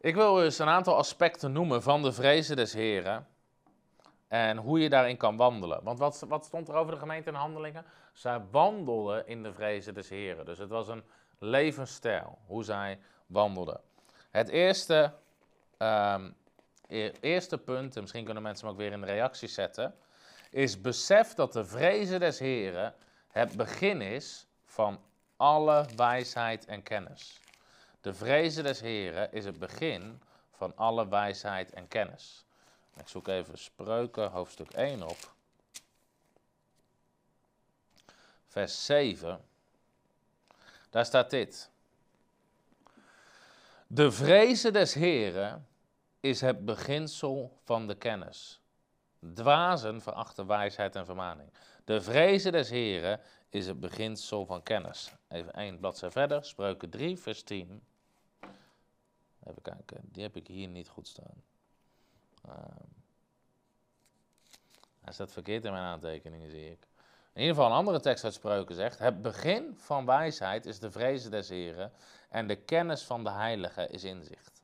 [0.00, 3.26] ik wil eens een aantal aspecten noemen van de vrezen des Heren.
[4.28, 5.82] En hoe je daarin kan wandelen.
[5.82, 7.84] Want wat, wat stond er over de gemeente in handelingen?
[8.12, 10.44] Zij wandelden in de vrezen des Heren.
[10.44, 11.04] Dus het was een
[11.38, 13.80] levensstijl, hoe zij wandelden.
[14.30, 15.12] Het eerste,
[15.78, 16.36] um,
[17.20, 19.94] eerste punt, en misschien kunnen mensen hem ook weer in de reactie zetten,
[20.50, 22.94] is besef dat de vrezen des Heren
[23.28, 25.00] het begin is van
[25.36, 27.40] alle wijsheid en kennis.
[28.06, 30.20] De vrezen des Heren is het begin
[30.52, 32.44] van alle wijsheid en kennis.
[32.96, 35.34] Ik zoek even Spreuken, hoofdstuk 1 op.
[38.46, 39.44] Vers 7.
[40.90, 41.70] Daar staat dit.
[43.86, 45.66] De vrezen des Heren
[46.20, 48.60] is het beginsel van de kennis.
[49.34, 51.50] Dwazen verachten wijsheid en vermaning.
[51.84, 55.12] De vrezen des Heren is het beginsel van kennis.
[55.28, 57.82] Even één bladzijde verder, Spreuken 3, vers 10.
[59.46, 61.42] Even kijken, die heb ik hier niet goed staan.
[62.48, 63.04] Um,
[65.00, 66.86] hij staat verkeerd in mijn aantekeningen, zie ik.
[67.32, 70.90] In ieder geval een andere tekst uit Spreuken zegt: Het begin van wijsheid is de
[70.90, 71.92] vrezen des Heren
[72.28, 74.62] en de kennis van de Heilige is inzicht.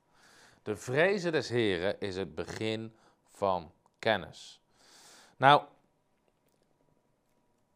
[0.63, 2.97] De vrezen des Heren is het begin
[3.29, 4.61] van kennis.
[5.37, 5.63] Nou,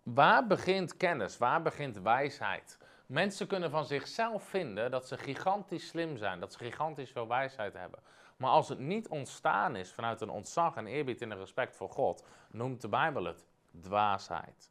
[0.02, 1.38] waar begint kennis?
[1.38, 2.78] Waar begint wijsheid?
[3.06, 7.72] Mensen kunnen van zichzelf vinden dat ze gigantisch slim zijn, dat ze gigantisch veel wijsheid
[7.72, 8.00] hebben.
[8.36, 11.90] Maar als het niet ontstaan is vanuit een ontzag en eerbied en een respect voor
[11.90, 13.44] God, noemt de Bijbel het
[13.80, 14.70] dwaasheid.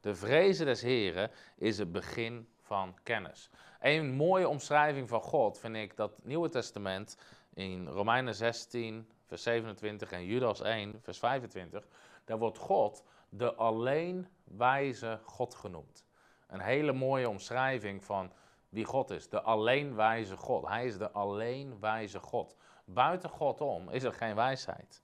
[0.00, 3.50] De vrezen des Heren is het begin van kennis.
[3.80, 7.16] Een mooie omschrijving van God vind ik dat het Nieuwe Testament
[7.54, 11.86] in Romeinen 16, vers 27 en Judas 1, vers 25,
[12.24, 16.04] daar wordt God de alleen wijze God genoemd.
[16.52, 18.32] Een hele mooie omschrijving van
[18.68, 20.68] wie God is, de alleen wijze God.
[20.68, 22.56] Hij is de alleen wijze God.
[22.84, 25.02] Buiten God om is er geen wijsheid.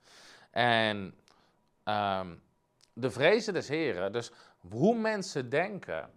[0.51, 1.15] En
[1.83, 2.41] um,
[2.93, 4.31] de vrezen des Heren, dus
[4.69, 6.11] hoe mensen denken,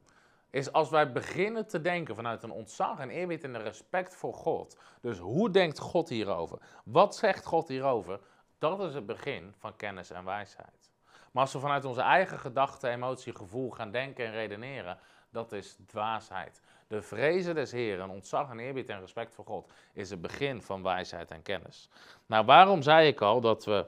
[0.51, 4.35] is als wij beginnen te denken vanuit een ontzag en eerbied en een respect voor
[4.35, 4.79] God.
[5.01, 6.59] Dus hoe denkt God hierover?
[6.85, 8.21] Wat zegt God hierover?
[8.59, 10.91] Dat is het begin van kennis en wijsheid.
[11.33, 14.99] Maar als we vanuit onze eigen gedachten, emotie, gevoel gaan denken en redeneren,
[15.33, 16.61] dat is dwaasheid.
[16.87, 20.83] De vrezen des Heeren, ontzag en eerbied en respect voor God, is het begin van
[20.83, 21.89] wijsheid en kennis.
[22.27, 23.87] Nou, waarom zei ik al dat we,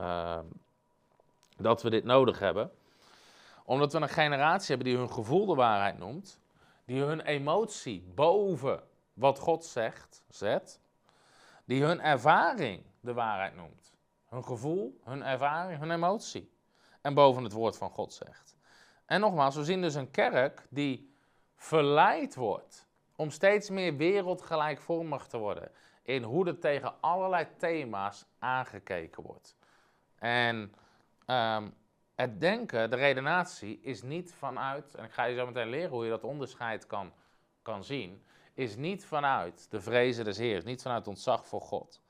[0.00, 0.38] uh,
[1.56, 2.70] dat we dit nodig hebben?
[3.64, 6.40] Omdat we een generatie hebben die hun gevoel de waarheid noemt,
[6.84, 8.82] die hun emotie boven
[9.14, 10.80] wat God zegt, zet,
[11.64, 13.92] die hun ervaring de waarheid noemt.
[14.28, 16.52] Hun gevoel, hun ervaring, hun emotie.
[17.00, 18.53] En boven het woord van God zegt.
[19.06, 21.14] En nogmaals, we zien dus een kerk die
[21.56, 22.86] verleid wordt
[23.16, 25.70] om steeds meer wereldgelijkvormig te worden.
[26.02, 29.56] In hoe er tegen allerlei thema's aangekeken wordt.
[30.18, 30.74] En
[31.26, 31.68] ehm,
[32.14, 36.04] het denken, de redenatie, is niet vanuit, en ik ga je zo meteen leren hoe
[36.04, 37.12] je dat onderscheid kan,
[37.62, 38.22] kan zien,
[38.54, 42.00] is niet vanuit de vrezen des Heers, niet vanuit ontzag voor God.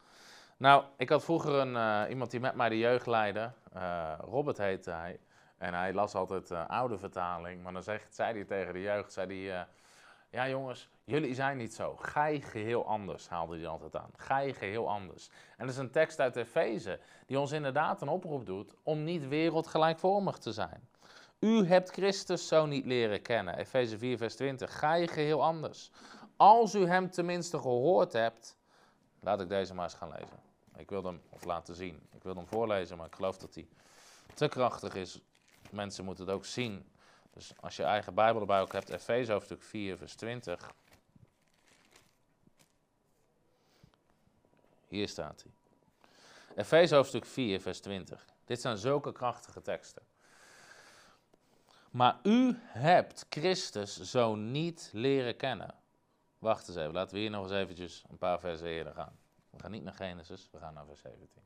[0.57, 4.59] Nou, ik had vroeger een, uh, iemand die met mij de jeugd leidde, uh, Robert
[4.59, 5.21] heette hij.
[5.65, 9.13] En hij las altijd uh, oude vertaling, maar dan zegt, zei hij tegen de jeugd,
[9.13, 9.67] zei hij,
[10.31, 11.97] ja jongens, jullie zijn niet zo.
[11.97, 14.11] Gij geheel anders, haalde hij altijd aan.
[14.17, 15.29] Gij geheel anders.
[15.57, 19.29] En dat is een tekst uit Efeze, die ons inderdaad een oproep doet om niet
[19.29, 20.89] wereldgelijkvormig te zijn.
[21.39, 23.59] U hebt Christus zo niet leren kennen.
[23.59, 24.79] Efeze 4, vers 20.
[24.79, 25.91] Gij geheel anders.
[26.37, 28.57] Als u hem tenminste gehoord hebt,
[29.21, 30.39] laat ik deze maar eens gaan lezen.
[30.77, 32.09] Ik wil hem of laten zien.
[32.13, 33.69] Ik wil hem voorlezen, maar ik geloof dat hij
[34.35, 35.21] te krachtig is
[35.75, 36.93] mensen moeten het ook zien.
[37.31, 40.73] Dus als je eigen Bijbel erbij ook hebt, Efeze hoofdstuk 4, vers 20.
[44.89, 45.53] Hier staat hij.
[46.57, 48.27] Efeze hoofdstuk 4, vers 20.
[48.45, 50.03] Dit zijn zulke krachtige teksten.
[51.91, 55.75] Maar u hebt Christus zo niet leren kennen.
[56.39, 59.19] Wacht eens even, laten we hier nog eens eventjes een paar versen eerder gaan.
[59.51, 61.43] We gaan niet naar Genesis, we gaan naar vers 17.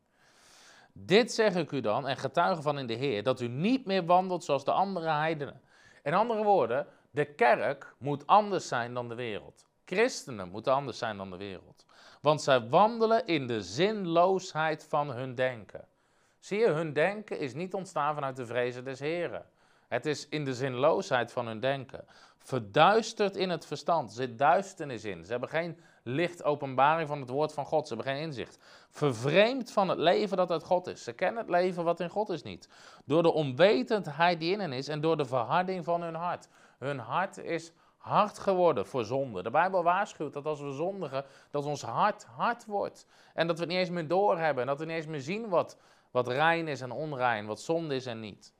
[1.05, 4.05] Dit zeg ik u dan en getuige van in de Heer, dat u niet meer
[4.05, 5.61] wandelt zoals de andere heidenen.
[6.03, 9.67] In andere woorden, de kerk moet anders zijn dan de wereld.
[9.85, 11.87] Christenen moeten anders zijn dan de wereld.
[12.21, 15.85] Want zij wandelen in de zinloosheid van hun denken.
[16.39, 19.47] Zie je, hun denken is niet ontstaan vanuit de vrezen des Heren.
[19.89, 22.05] Het is in de zinloosheid van hun denken.
[22.39, 24.11] Verduisterd in het verstand.
[24.11, 25.25] Er zit duisternis in.
[25.25, 27.89] Ze hebben geen licht openbaring van het woord van God.
[27.89, 28.59] Ze hebben geen inzicht.
[28.91, 31.05] Vervreemd van het leven dat uit God is.
[31.05, 32.69] Ze kennen het leven wat in God is niet.
[33.05, 36.49] Door de onwetendheid die in hen is en door de verharding van hun hart.
[36.79, 39.43] Hun hart is hard geworden voor zonde.
[39.43, 43.07] De Bijbel waarschuwt dat als we zondigen, dat ons hart hard wordt.
[43.35, 44.63] En dat we het niet eens meer doorhebben.
[44.63, 45.77] En dat we niet eens meer zien wat,
[46.11, 48.53] wat rein is en onrein, wat zonde is en niet.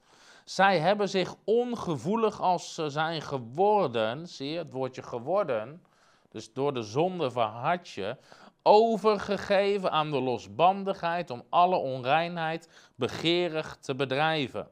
[0.45, 5.83] Zij hebben zich ongevoelig als ze zijn geworden, zie je het woordje geworden,
[6.29, 8.17] dus door de zonde verhard je,
[8.63, 14.69] overgegeven aan de losbandigheid om alle onreinheid begeerig te bedrijven.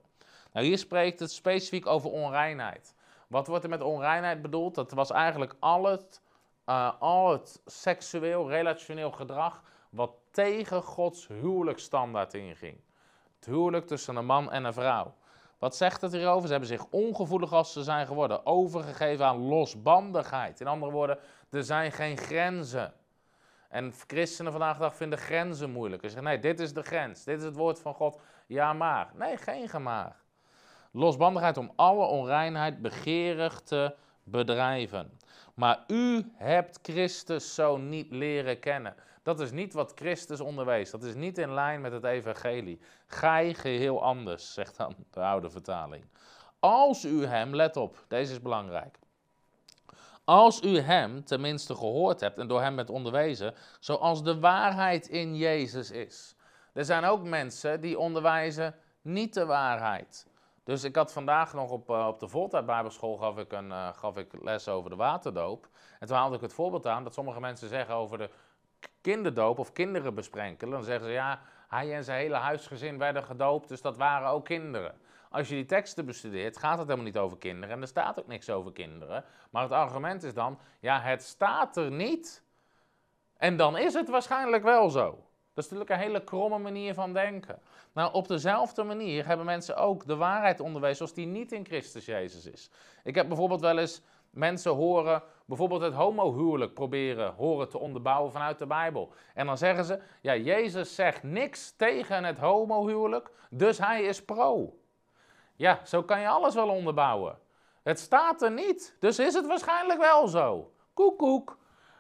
[0.53, 2.95] Nou, hier spreekt het specifiek over onreinheid.
[3.29, 4.75] Wat wordt er met onreinheid bedoeld?
[4.75, 6.23] Dat was eigenlijk al het,
[6.67, 12.81] uh, al het seksueel, relationeel gedrag wat tegen Gods huwelijksstandaard inging.
[13.37, 15.15] Het huwelijk tussen een man en een vrouw.
[15.59, 16.45] Wat zegt het hierover?
[16.45, 20.61] Ze hebben zich ongevoelig als ze zijn geworden, overgegeven aan losbandigheid.
[20.61, 21.19] In andere woorden,
[21.57, 22.93] er zijn geen grenzen.
[23.69, 26.03] En christenen vandaag de dag vinden grenzen moeilijk.
[26.03, 29.11] Ze zeggen, nee, dit is de grens, dit is het woord van God, ja maar.
[29.15, 30.17] Nee, geen gemaar.
[30.91, 35.19] Losbandigheid om alle onreinheid begeerig te bedrijven.
[35.55, 38.95] Maar u hebt Christus zo niet leren kennen.
[39.23, 40.91] Dat is niet wat Christus onderwees.
[40.91, 42.81] Dat is niet in lijn met het evangelie.
[43.07, 46.05] Gij geheel anders, zegt dan de oude vertaling.
[46.59, 48.99] Als u hem, let op, deze is belangrijk.
[50.27, 55.37] Als u hem tenminste gehoord hebt en door hem bent onderwezen, zoals de waarheid in
[55.37, 56.37] Jezus is.
[56.73, 60.27] Er zijn ook mensen die onderwijzen niet de waarheid.
[60.65, 63.89] Dus ik had vandaag nog op, uh, op de Voltijd Bijbelschool gaf ik, een, uh,
[63.93, 65.69] gaf ik les over de waterdoop.
[66.01, 68.31] En toen haalde ik het voorbeeld aan dat sommige mensen zeggen over de
[69.01, 70.73] kinderdoop of kinderen besprenkelen.
[70.73, 74.45] Dan zeggen ze ja, hij en zijn hele huisgezin werden gedoopt, dus dat waren ook
[74.45, 74.95] kinderen.
[75.37, 78.27] Als je die teksten bestudeert, gaat het helemaal niet over kinderen en er staat ook
[78.27, 79.25] niks over kinderen.
[79.51, 82.43] Maar het argument is dan, ja, het staat er niet
[83.37, 85.05] en dan is het waarschijnlijk wel zo.
[85.55, 87.59] Dat is natuurlijk een hele kromme manier van denken.
[87.93, 92.05] Nou, op dezelfde manier hebben mensen ook de waarheid onderwezen zoals die niet in Christus
[92.05, 92.71] Jezus is.
[93.05, 98.59] Ik heb bijvoorbeeld wel eens mensen horen, bijvoorbeeld het homohuwelijk proberen horen te onderbouwen vanuit
[98.59, 99.13] de Bijbel.
[99.35, 104.79] En dan zeggen ze, ja, Jezus zegt niks tegen het homohuwelijk, dus hij is pro.
[105.57, 107.39] Ja, zo kan je alles wel onderbouwen.
[107.83, 110.73] Het staat er niet, dus is het waarschijnlijk wel zo.
[110.95, 111.59] Koek, koek.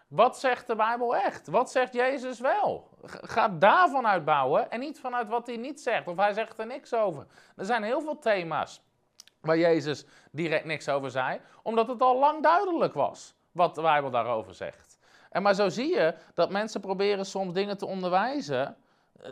[0.08, 1.46] Wat zegt de Bijbel echt?
[1.46, 2.88] Wat zegt Jezus wel?
[3.04, 6.08] Ga daarvan uitbouwen en niet vanuit wat hij niet zegt.
[6.08, 7.26] Of hij zegt er niks over.
[7.56, 8.82] Er zijn heel veel thema's
[9.40, 14.10] waar Jezus direct niks over zei, omdat het al lang duidelijk was wat de Bijbel
[14.10, 14.98] daarover zegt.
[15.30, 18.76] En maar zo zie je dat mensen proberen soms dingen te onderwijzen,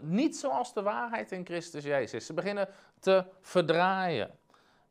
[0.01, 2.27] niet zoals de waarheid in Christus Jezus.
[2.27, 2.68] Ze beginnen
[3.01, 4.31] te verdraaien.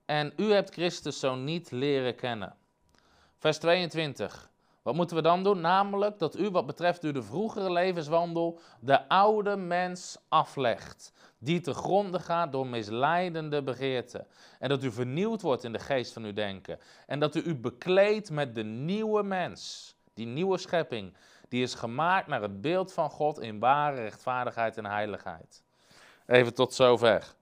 [0.06, 2.56] En u hebt Christus zo niet leren kennen.
[3.38, 4.51] Vers 22.
[4.82, 5.62] Wat moeten we dan doen?
[5.62, 11.73] Namelijk dat u, wat betreft u de vroegere levenswandel, de oude mens aflegt, die te
[11.73, 14.27] gronden gaat door misleidende begeerten.
[14.60, 16.79] En dat u vernieuwd wordt in de geest van uw denken.
[17.08, 21.13] En dat u u bekleedt met de nieuwe mens, die nieuwe schepping,
[21.49, 25.63] die is gemaakt naar het beeld van God in ware rechtvaardigheid en heiligheid.
[26.25, 27.34] Even tot zover.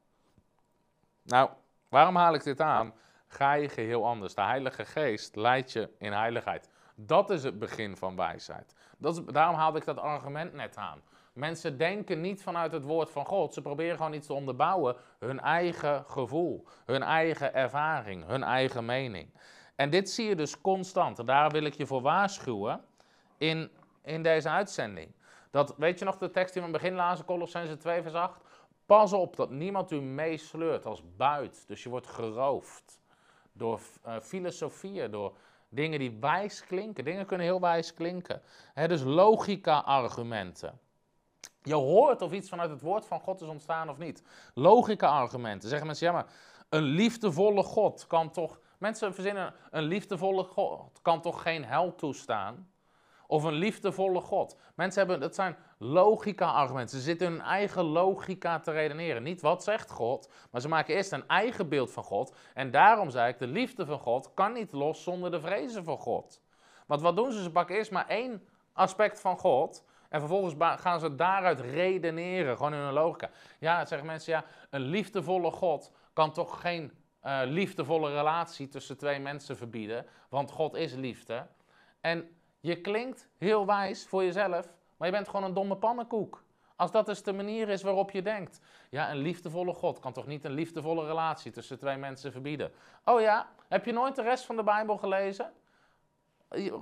[1.23, 1.49] Nou,
[1.89, 2.93] waarom haal ik dit aan?
[3.27, 4.35] Ga je geheel anders.
[4.35, 6.69] De Heilige Geest leidt je in heiligheid.
[6.95, 8.73] Dat is het begin van wijsheid.
[8.97, 11.01] Dat daarom haalde ik dat argument net aan.
[11.33, 13.53] Mensen denken niet vanuit het woord van God.
[13.53, 14.95] Ze proberen gewoon iets te onderbouwen.
[15.19, 19.33] Hun eigen gevoel, hun eigen ervaring, hun eigen mening.
[19.75, 21.19] En dit zie je dus constant.
[21.19, 22.81] En daar wil ik je voor waarschuwen
[23.37, 23.71] in,
[24.03, 25.11] in deze uitzending.
[25.49, 28.13] Dat, weet je nog de tekst die we in het begin lazen, Colossense 2 vers
[28.13, 28.41] 8?
[28.85, 31.63] Pas op dat niemand u meesleurt als buit.
[31.67, 32.99] Dus je wordt geroofd
[33.53, 35.35] door uh, filosofieën, door
[35.73, 37.03] Dingen die wijs klinken.
[37.03, 38.41] Dingen kunnen heel wijs klinken.
[38.73, 40.79] He, dus logica-argumenten.
[41.63, 44.23] Je hoort of iets vanuit het woord van God is ontstaan of niet.
[44.53, 45.69] Logica-argumenten.
[45.69, 46.25] Zeggen mensen, ja maar
[46.69, 48.59] een liefdevolle God kan toch...
[48.77, 52.70] Mensen verzinnen, een liefdevolle God kan toch geen hel toestaan?
[53.31, 54.57] Of een liefdevolle God.
[54.75, 56.97] Mensen hebben, dat zijn logica-argumenten.
[56.97, 59.23] Ze zitten hun eigen logica te redeneren.
[59.23, 62.35] Niet wat zegt God, maar ze maken eerst een eigen beeld van God.
[62.53, 65.97] En daarom zei ik, de liefde van God kan niet los zonder de vrezen van
[65.97, 66.41] God.
[66.87, 67.41] Want wat doen ze?
[67.41, 69.85] Ze pakken eerst maar één aspect van God.
[70.09, 73.29] En vervolgens gaan ze daaruit redeneren, gewoon in hun logica.
[73.59, 76.91] Ja, zeggen mensen, ja, een liefdevolle God kan toch geen
[77.23, 81.47] uh, liefdevolle relatie tussen twee mensen verbieden, want God is liefde.
[82.01, 82.29] En
[82.61, 86.43] je klinkt heel wijs voor jezelf, maar je bent gewoon een domme pannenkoek.
[86.75, 88.59] Als dat dus de manier is waarop je denkt.
[88.89, 92.71] Ja, een liefdevolle God kan toch niet een liefdevolle relatie tussen twee mensen verbieden?
[93.05, 95.53] Oh ja, heb je nooit de rest van de Bijbel gelezen?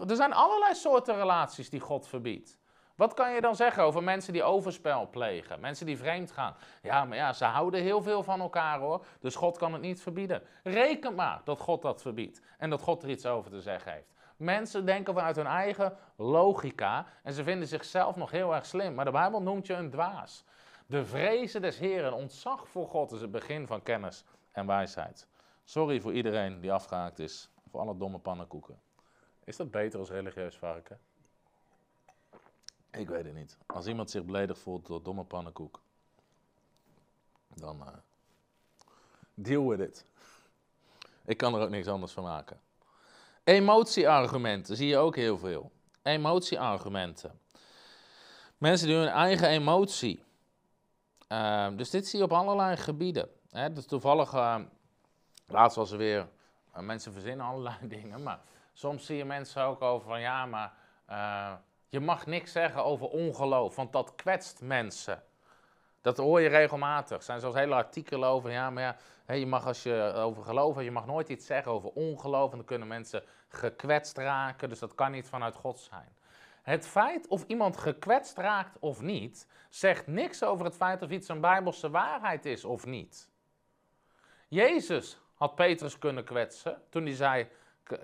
[0.07, 2.57] Er zijn allerlei soorten relaties die God verbiedt.
[2.95, 6.55] Wat kan je dan zeggen over mensen die overspel plegen, mensen die vreemd gaan?
[6.81, 10.01] Ja, maar ja, ze houden heel veel van elkaar hoor, dus God kan het niet
[10.01, 10.43] verbieden.
[10.63, 14.13] Reken maar dat God dat verbiedt en dat God er iets over te zeggen heeft.
[14.39, 19.05] Mensen denken vanuit hun eigen logica en ze vinden zichzelf nog heel erg slim, maar
[19.05, 20.43] de Bijbel noemt je een dwaas.
[20.85, 25.27] De vrezen des Heren, ontzag voor God is het begin van kennis en wijsheid.
[25.63, 28.79] Sorry voor iedereen die afgehaakt is, voor alle domme pannenkoeken.
[29.43, 30.99] Is dat beter als religieus varken?
[32.91, 33.57] Ik weet het niet.
[33.65, 35.81] Als iemand zich beledigd voelt door domme pannenkoek,
[37.47, 37.87] dan uh,
[39.33, 40.05] deal with it.
[41.25, 42.59] Ik kan er ook niks anders van maken.
[43.49, 45.71] Emotieargumenten zie je ook heel veel.
[46.03, 47.39] Emotieargumenten.
[48.57, 50.23] Mensen die hun eigen emotie.
[51.31, 53.29] Uh, dus dit zie je op allerlei gebieden.
[53.51, 53.73] Hè?
[53.73, 54.55] Dus toevallig, uh,
[55.47, 56.27] laatst was er weer,
[56.75, 58.39] uh, mensen verzinnen allerlei dingen, maar
[58.73, 60.73] soms zie je mensen ook over van ja, maar
[61.89, 65.23] je mag niks zeggen over ongeloof, want dat kwetst mensen.
[66.01, 67.17] Dat hoor je regelmatig.
[67.17, 68.51] Er zijn zelfs hele artikelen over.
[68.51, 68.95] Ja, maar ja,
[69.37, 72.51] je mag als je over geloof je mag nooit iets zeggen over ongeloof.
[72.51, 74.69] En dan kunnen mensen gekwetst raken.
[74.69, 76.17] Dus dat kan niet vanuit God zijn.
[76.61, 81.27] Het feit of iemand gekwetst raakt of niet, zegt niks over het feit of iets
[81.27, 83.29] een bijbelse waarheid is of niet.
[84.47, 87.47] Jezus had Petrus kunnen kwetsen toen hij zei: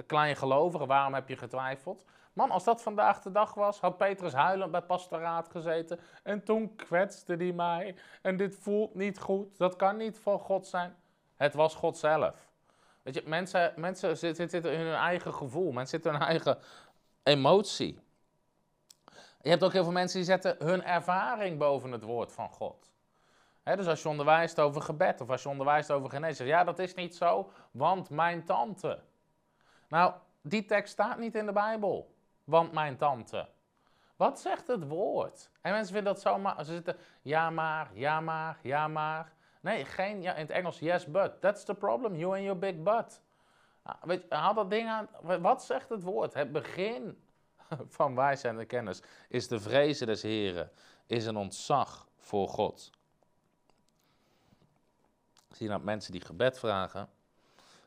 [0.05, 2.05] Kleingelovige, waarom heb je getwijfeld?
[2.33, 5.99] Man, als dat vandaag de dag was, had Petrus huilend bij pastoraat gezeten.
[6.23, 7.95] En toen kwetste hij mij.
[8.21, 9.57] En dit voelt niet goed.
[9.57, 10.95] Dat kan niet van God zijn.
[11.35, 12.49] Het was God zelf.
[13.01, 15.71] Weet je, mensen, mensen zitten, in hun eigen gevoel.
[15.71, 16.57] Mensen zitten in hun eigen
[17.23, 17.99] emotie.
[19.41, 22.91] Je hebt ook heel veel mensen die zetten hun ervaring boven het woord van God.
[23.63, 26.93] dus als je onderwijst over gebed of als je onderwijst over genezing, ja, dat is
[26.93, 28.99] niet zo, want mijn tante.
[29.87, 32.15] Nou, die tekst staat niet in de Bijbel
[32.45, 33.47] want mijn tante.
[34.15, 35.49] Wat zegt het woord?
[35.61, 39.33] En mensen vinden dat zomaar, ze zitten, ja maar, ja maar, ja maar.
[39.65, 41.41] Nee, geen, ja, in het Engels, yes but.
[41.41, 43.21] That's the problem, you and your big butt.
[43.83, 45.09] Ah, weet je, haal dat ding aan,
[45.41, 46.33] wat zegt het woord?
[46.33, 47.17] Het begin
[47.97, 50.71] van wijsheid en kennis is de vrezen des Heren,
[51.05, 52.91] is een ontzag voor God.
[55.51, 57.09] Zie je nou mensen die gebed vragen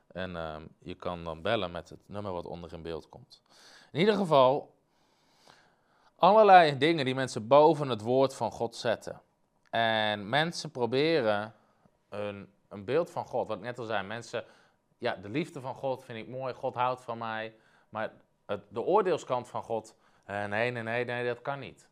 [0.07, 3.43] en uh, je kan dan bellen met het nummer wat onder in beeld komt.
[3.93, 4.74] In ieder geval,
[6.16, 9.20] allerlei dingen die mensen boven het woord van God zetten.
[9.70, 11.57] En mensen proberen
[12.09, 14.45] een, een beeld van God, wat ik net al zei, mensen,
[14.99, 17.55] ja, de liefde van God vind ik mooi, God houdt van mij,
[17.89, 18.13] maar
[18.47, 21.89] het, de oordeelskant van God, eh, nee, nee, nee, nee, dat kan niet.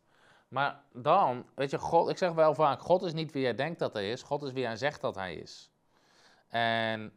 [0.47, 3.79] Maar dan, weet je, God, ik zeg wel vaak, God is niet wie jij denkt
[3.79, 5.71] dat hij is, God is wie hij zegt dat hij is.
[6.47, 7.13] En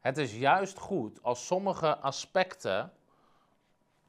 [0.00, 2.92] het is juist goed als sommige aspecten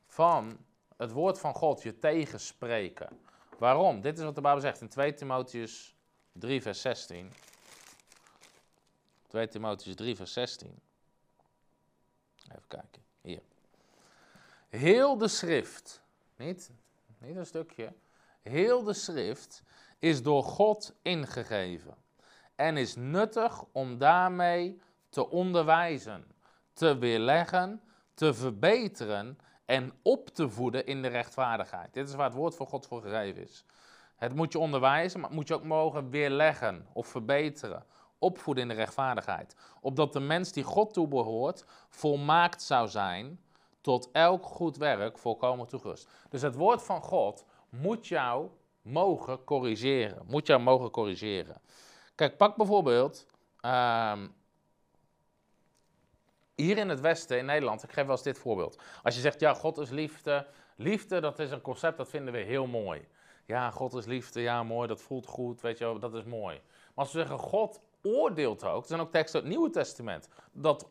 [0.06, 0.58] van
[0.98, 3.20] het woord van God je tegenspreken.
[3.58, 4.02] Waarom?
[4.02, 5.96] Dit is wat de Bijbel zegt in 2 Timotheus
[6.32, 7.32] 3, vers 16.
[9.32, 10.80] 2 Timotheus 3, vers 16.
[12.50, 13.42] Even kijken, hier.
[14.70, 16.02] Heel de schrift,
[16.36, 16.72] niet,
[17.18, 17.94] niet een stukje,
[18.42, 19.64] heel de schrift
[20.00, 21.96] is door God ingegeven
[22.56, 26.26] en is nuttig om daarmee te onderwijzen,
[26.74, 27.82] te weerleggen,
[28.14, 31.94] te verbeteren en op te voeden in de rechtvaardigheid.
[31.94, 33.66] Dit is waar het woord van God voor gegeven is.
[34.16, 37.86] Het moet je onderwijzen, maar het moet je ook mogen weerleggen of verbeteren.
[38.22, 39.56] Opvoeden in de rechtvaardigheid.
[39.82, 43.40] Opdat de mens die God toebehoort volmaakt zou zijn
[43.82, 46.10] tot elk goed werk volkomen toegerust.
[46.30, 48.50] Dus het woord van God moet jou
[48.82, 50.24] mogen corrigeren.
[50.28, 51.62] Moet jou mogen corrigeren.
[52.16, 53.28] Kijk, pak bijvoorbeeld
[53.60, 54.28] ehm,
[56.56, 58.82] hier in het Westen, in Nederland, ik geef wel eens dit voorbeeld.
[59.04, 60.48] Als je zegt, ja, God is liefde.
[60.76, 63.08] Liefde, dat is een concept, dat vinden we heel mooi.
[63.46, 66.56] Ja, God is liefde, ja, mooi, dat voelt goed, weet je dat is mooi.
[66.56, 70.28] Maar als we zeggen, God oordeelt ook, er zijn ook teksten uit het Nieuwe Testament,
[70.52, 70.90] dat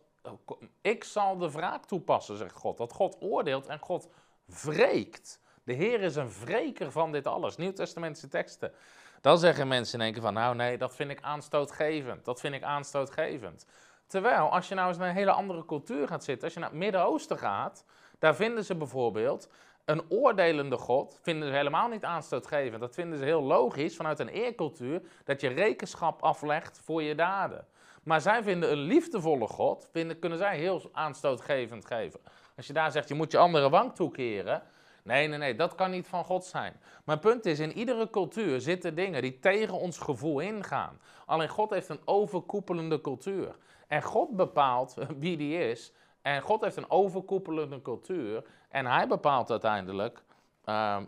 [0.80, 2.76] ik zal de wraak toepassen, zegt God.
[2.76, 4.08] Dat God oordeelt en God
[4.44, 5.40] wreekt.
[5.64, 7.56] De Heer is een wreker van dit alles.
[7.56, 8.72] Nieuw-testamentische teksten.
[9.20, 12.24] Dan zeggen mensen in één keer van, nou nee, dat vind ik aanstootgevend.
[12.24, 13.66] Dat vind ik aanstootgevend.
[14.06, 16.68] Terwijl, als je nou eens naar een hele andere cultuur gaat zitten, als je naar
[16.68, 17.84] het Midden-Oosten gaat,
[18.18, 19.48] daar vinden ze bijvoorbeeld
[19.90, 22.80] een oordelende God, vinden ze helemaal niet aanstootgevend.
[22.80, 27.66] Dat vinden ze heel logisch vanuit een eercultuur, dat je rekenschap aflegt voor je daden.
[28.02, 32.20] Maar zij vinden een liefdevolle God, vinden, kunnen zij heel aanstootgevend geven.
[32.56, 34.62] Als je daar zegt, je moet je andere wang toekeren,
[35.02, 36.80] Nee, nee, nee, dat kan niet van God zijn.
[37.04, 41.00] Mijn punt is, in iedere cultuur zitten dingen die tegen ons gevoel ingaan.
[41.26, 43.56] Alleen God heeft een overkoepelende cultuur.
[43.86, 45.92] En God bepaalt wie die is.
[46.22, 48.44] En God heeft een overkoepelende cultuur.
[48.68, 50.22] En hij bepaalt uiteindelijk
[50.64, 51.00] uh,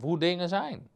[0.00, 0.90] hoe dingen zijn.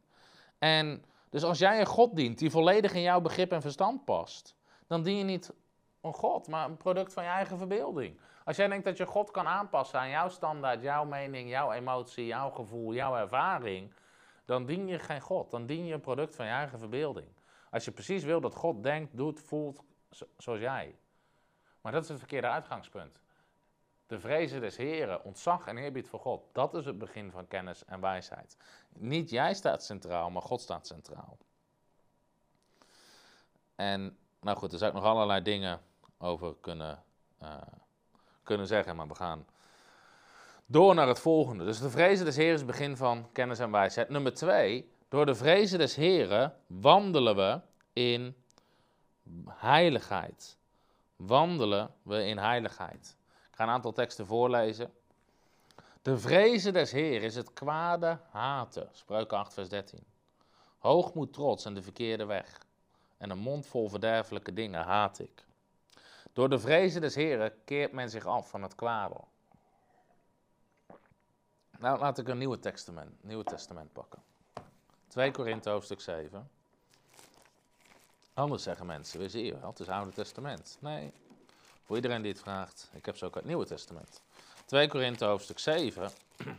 [0.59, 4.55] En dus als jij een God dient die volledig in jouw begrip en verstand past,
[4.87, 5.53] dan dien je niet
[6.01, 8.19] een God, maar een product van je eigen verbeelding.
[8.43, 12.25] Als jij denkt dat je God kan aanpassen aan jouw standaard, jouw mening, jouw emotie,
[12.25, 13.93] jouw gevoel, jouw ervaring,
[14.45, 15.51] dan dien je geen God.
[15.51, 17.27] Dan dien je een product van je eigen verbeelding.
[17.71, 19.83] Als je precies wil dat God denkt, doet, voelt
[20.37, 20.95] zoals jij.
[21.89, 23.19] Maar dat is het verkeerde uitgangspunt.
[24.07, 27.85] De vrezen des Heren, ontzag en eerbied voor God, dat is het begin van kennis
[27.85, 28.57] en wijsheid.
[28.89, 31.37] Niet jij staat centraal, maar God staat centraal.
[33.75, 35.81] En nou goed, er zijn nog allerlei dingen
[36.17, 37.03] over kunnen,
[37.43, 37.55] uh,
[38.43, 39.45] kunnen zeggen, maar we gaan
[40.65, 41.65] door naar het volgende.
[41.65, 44.09] Dus de vrezen des Heren is het begin van kennis en wijsheid.
[44.09, 47.61] Nummer twee, door de vrezen des Heren wandelen we
[47.93, 48.35] in
[49.47, 50.57] heiligheid.
[51.19, 53.17] Wandelen we in heiligheid.
[53.49, 54.93] Ik ga een aantal teksten voorlezen.
[56.01, 58.89] De vrezen des Heer is het kwade haten.
[58.91, 60.03] Spreuken 8, vers 13.
[60.77, 62.65] Hoogmoed, trots en de verkeerde weg.
[63.17, 65.45] En een mond vol verderfelijke dingen haat ik.
[66.33, 69.15] Door de vrezen des Heren keert men zich af van het kwade.
[71.79, 74.23] Nou, laat ik een nieuwe testament, nieuwe testament pakken.
[75.07, 76.49] 2 Korinthe hoofdstuk 7.
[78.39, 80.77] Anders zeggen mensen, we zien wel, het is het Oude Testament.
[80.79, 81.11] Nee,
[81.83, 84.21] voor iedereen die het vraagt, ik heb ze ook uit het Nieuwe Testament.
[84.65, 86.11] 2 Korinthe hoofdstuk 7.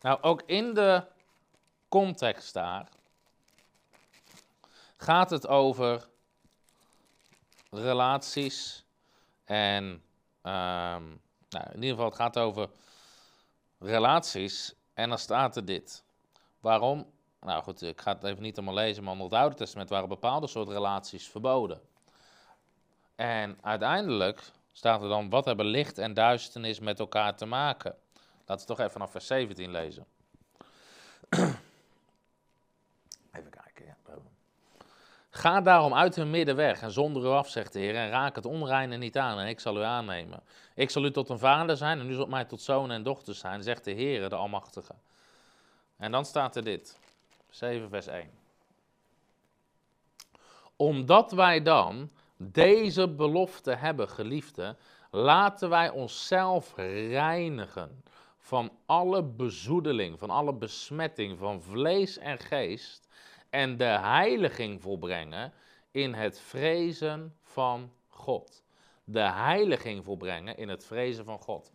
[0.00, 1.04] Nou, ook in de
[1.88, 2.88] context daar
[4.96, 6.08] gaat het over
[7.70, 8.84] relaties
[9.44, 12.68] en um, nou, in ieder geval het gaat over
[13.78, 16.04] relaties en dan staat er dit.
[16.60, 17.12] Waarom?
[17.44, 20.08] Nou goed, ik ga het even niet allemaal lezen, maar onder het Oude Testament waren
[20.08, 21.80] bepaalde soort relaties verboden.
[23.14, 24.42] En uiteindelijk
[24.72, 27.94] staat er dan, wat hebben licht en duisternis met elkaar te maken?
[28.46, 30.06] Laten we toch even vanaf vers 17 lezen.
[33.32, 33.96] even kijken, ja.
[35.30, 38.36] Ga daarom uit hun midden weg en zonder u af, zegt de Heer, en raak
[38.36, 40.42] het onreine niet aan, en ik zal u aannemen.
[40.74, 43.38] Ik zal u tot een vader zijn, en u zult mij tot zonen en dochters
[43.38, 44.94] zijn, zegt de Heer, de Almachtige.
[45.96, 46.98] En dan staat er dit,
[47.54, 48.30] 7 vers 1.
[50.76, 54.76] Omdat wij dan deze belofte hebben, geliefde,
[55.10, 58.04] laten wij onszelf reinigen
[58.38, 63.08] van alle bezoedeling, van alle besmetting van vlees en geest
[63.50, 65.52] en de heiliging volbrengen
[65.90, 68.62] in het vrezen van God.
[69.04, 71.72] De heiliging volbrengen in het vrezen van God.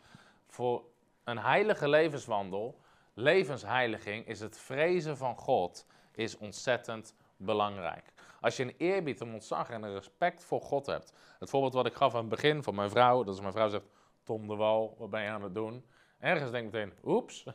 [0.47, 0.83] Voor
[1.23, 2.79] een heilige levenswandel,
[3.19, 8.13] levensheiliging, is het vrezen van God is ontzettend belangrijk.
[8.41, 11.13] Als je een eerbied, een ontzag en een respect voor God hebt.
[11.39, 13.69] Het voorbeeld wat ik gaf aan het begin van mijn vrouw, dat is mijn vrouw
[13.69, 13.85] zegt,
[14.23, 15.85] Tom de Wal, wat ben je aan het doen?
[16.19, 17.45] Ergens denk ik meteen, oeps.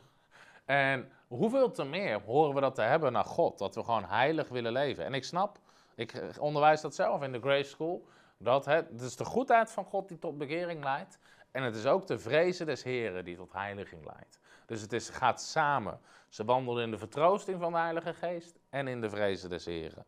[0.65, 4.47] En hoeveel te meer horen we dat te hebben naar God, dat we gewoon heilig
[4.47, 5.05] willen leven.
[5.05, 5.59] En ik snap,
[5.95, 8.07] ik onderwijs dat zelf in de Grace School,
[8.37, 11.19] dat het, het is de goedheid van God die tot bekering leidt.
[11.51, 14.39] En het is ook de vrezen des Heren die tot heiliging leidt.
[14.65, 15.99] Dus het is, gaat samen.
[16.29, 20.05] Ze wandelen in de vertroosting van de Heilige Geest en in de vrezen des Heren.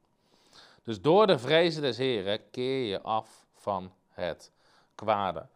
[0.84, 4.52] Dus door de vrezen des Heren keer je af van het
[4.96, 5.48] kwade.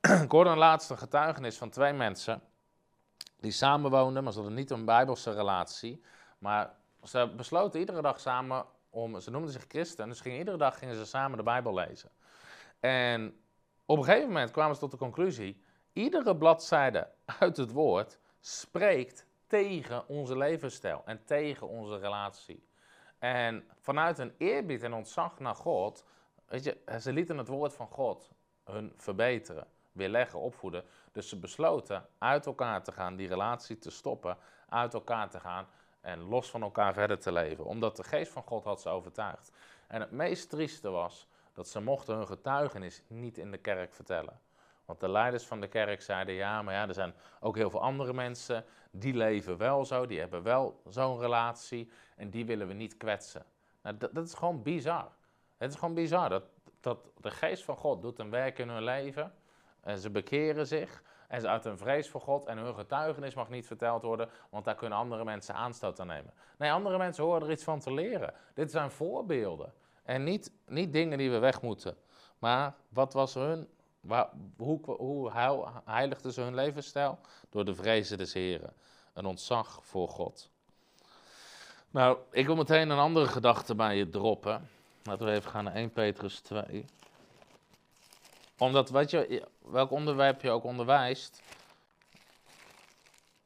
[0.24, 2.42] Ik hoorde een laatste getuigenis van twee mensen
[3.40, 6.02] die samenwoonden, maar ze hadden niet een bijbelse relatie.
[6.38, 6.74] Maar
[7.04, 10.94] ze besloten iedere dag samen om, ze noemden zich christen, dus gingen, iedere dag gingen
[10.94, 12.10] ze samen de Bijbel lezen.
[12.80, 13.40] En
[13.84, 17.08] op een gegeven moment kwamen ze tot de conclusie, iedere bladzijde
[17.40, 22.68] uit het woord spreekt tegen onze levensstijl en tegen onze relatie.
[23.18, 26.04] En vanuit een eerbied en ontzag naar God,
[26.46, 28.30] weet je, ze lieten het woord van God
[28.64, 30.84] hun verbeteren, weerleggen, opvoeden.
[31.12, 34.36] Dus ze besloten uit elkaar te gaan, die relatie te stoppen,
[34.68, 35.66] uit elkaar te gaan
[36.00, 37.64] en los van elkaar verder te leven.
[37.64, 39.52] Omdat de geest van God had ze overtuigd.
[39.86, 44.40] En het meest trieste was dat ze mochten hun getuigenis niet in de kerk vertellen.
[44.90, 47.82] Want de leiders van de kerk zeiden, ja, maar ja, er zijn ook heel veel
[47.82, 52.72] andere mensen, die leven wel zo, die hebben wel zo'n relatie en die willen we
[52.72, 53.44] niet kwetsen.
[53.82, 55.08] Nou, dat, dat, is gewoon bizar.
[55.56, 56.42] Het is gewoon bizar dat,
[56.80, 59.32] dat de geest van God doet een werk in hun leven
[59.80, 63.48] en ze bekeren zich en ze uit een vrees voor God en hun getuigenis mag
[63.48, 66.32] niet verteld worden, want daar kunnen andere mensen aanstoot aan nemen.
[66.58, 68.34] Nee, andere mensen horen er iets van te leren.
[68.54, 69.72] Dit zijn voorbeelden
[70.02, 71.96] en niet, niet dingen die we weg moeten.
[72.38, 73.68] Maar wat was hun
[74.56, 75.30] hoe, hoe
[75.84, 77.18] heiligden ze hun levensstijl?
[77.50, 78.72] Door de vrezen des Heren.
[79.12, 80.50] Een ontzag voor God.
[81.90, 84.68] Nou, ik wil meteen een andere gedachte bij je droppen.
[85.02, 86.84] Laten we even gaan naar 1 Petrus 2.
[88.58, 91.42] Omdat, wat je, welk onderwerp je ook onderwijst,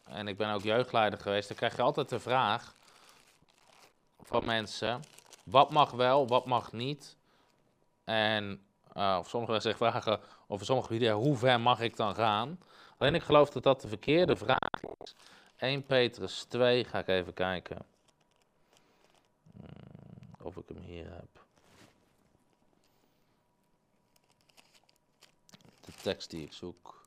[0.05, 2.75] en ik ben ook jeugdleider geweest, dan krijg je altijd de vraag
[4.23, 5.03] van mensen,
[5.45, 7.17] wat mag wel, wat mag niet?
[8.05, 12.61] En uh, of sommigen zich vragen over sommige video's, hoe ver mag ik dan gaan?
[12.99, 15.15] Alleen ik geloof dat dat de verkeerde vraag is.
[15.57, 17.87] 1 Petrus 2, ga ik even kijken.
[19.53, 21.43] Hmm, of ik hem hier heb.
[25.81, 27.03] De tekst die ik zoek.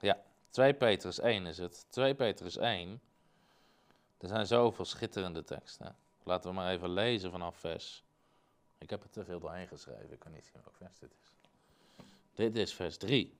[0.00, 1.86] Ja, 2 Petrus 1 is het.
[1.88, 3.00] 2 Petrus 1.
[4.18, 5.96] Er zijn zoveel schitterende teksten.
[6.26, 8.04] Laten we maar even lezen vanaf vers.
[8.78, 10.12] Ik heb er te veel doorheen geschreven.
[10.12, 11.34] Ik kan niet zien welk vers dit is.
[12.34, 13.36] Dit is vers 3.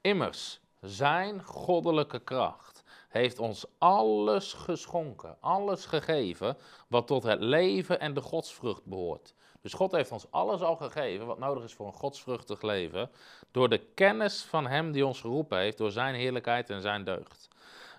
[0.00, 6.56] Immers, zijn goddelijke kracht heeft ons alles geschonken, alles gegeven
[6.88, 9.34] wat tot het leven en de godsvrucht behoort.
[9.60, 13.10] Dus God heeft ons alles al gegeven wat nodig is voor een godsvruchtig leven,
[13.50, 17.49] door de kennis van Hem die ons geroepen heeft, door Zijn heerlijkheid en Zijn deugd.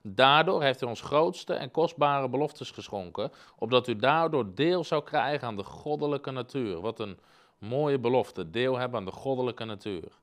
[0.04, 5.48] Daardoor heeft hij ons grootste en kostbare beloftes geschonken, opdat u daardoor deel zou krijgen
[5.48, 6.82] aan de goddelijke natuur.
[6.82, 7.20] Wat een
[7.58, 10.20] mooie belofte, deel hebben aan de goddelijke natuur.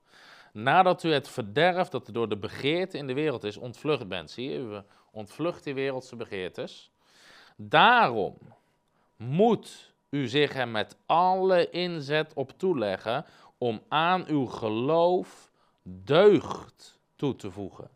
[0.53, 4.31] Nadat u het verderf dat door de begeerte in de wereld is ontvlucht bent.
[4.31, 6.91] Zie je, u ontvlucht die wereldse begeertes.
[7.55, 8.37] Daarom
[9.15, 13.25] moet u zich er met alle inzet op toeleggen
[13.57, 15.51] om aan uw geloof
[15.83, 17.89] deugd toe te voegen.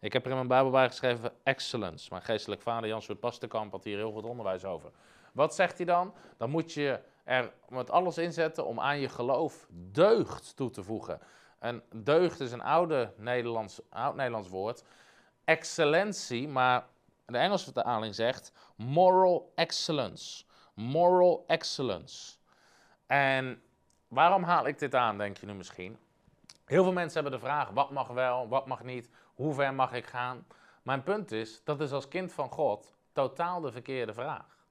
[0.00, 2.08] Ik heb er in mijn Bijbel bij geschreven excellence.
[2.10, 4.90] Mijn geestelijk vader Jan Pastekamp had hier heel goed onderwijs over.
[5.32, 6.14] Wat zegt hij dan?
[6.36, 11.20] Dan moet je er met alles inzetten om aan je geloof deugd toe te voegen.
[11.58, 14.84] En deugd is een oude Nederlands, oud-Nederlands woord.
[15.44, 16.86] Excellentie, maar
[17.26, 20.44] de Engelse vertaling zegt moral excellence.
[20.74, 22.36] Moral excellence.
[23.06, 23.62] En
[24.08, 25.98] waarom haal ik dit aan, denk je nu misschien?
[26.64, 29.10] Heel veel mensen hebben de vraag: wat mag wel, wat mag niet?
[29.36, 30.46] Hoe ver mag ik gaan?
[30.82, 34.64] Mijn punt is, dat is als kind van God totaal de verkeerde vraag.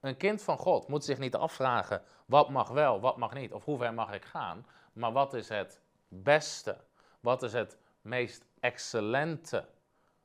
[0.00, 3.64] Een kind van God moet zich niet afvragen, wat mag wel, wat mag niet, of
[3.64, 6.76] hoe ver mag ik gaan, maar wat is het beste?
[7.20, 9.68] Wat is het meest excellente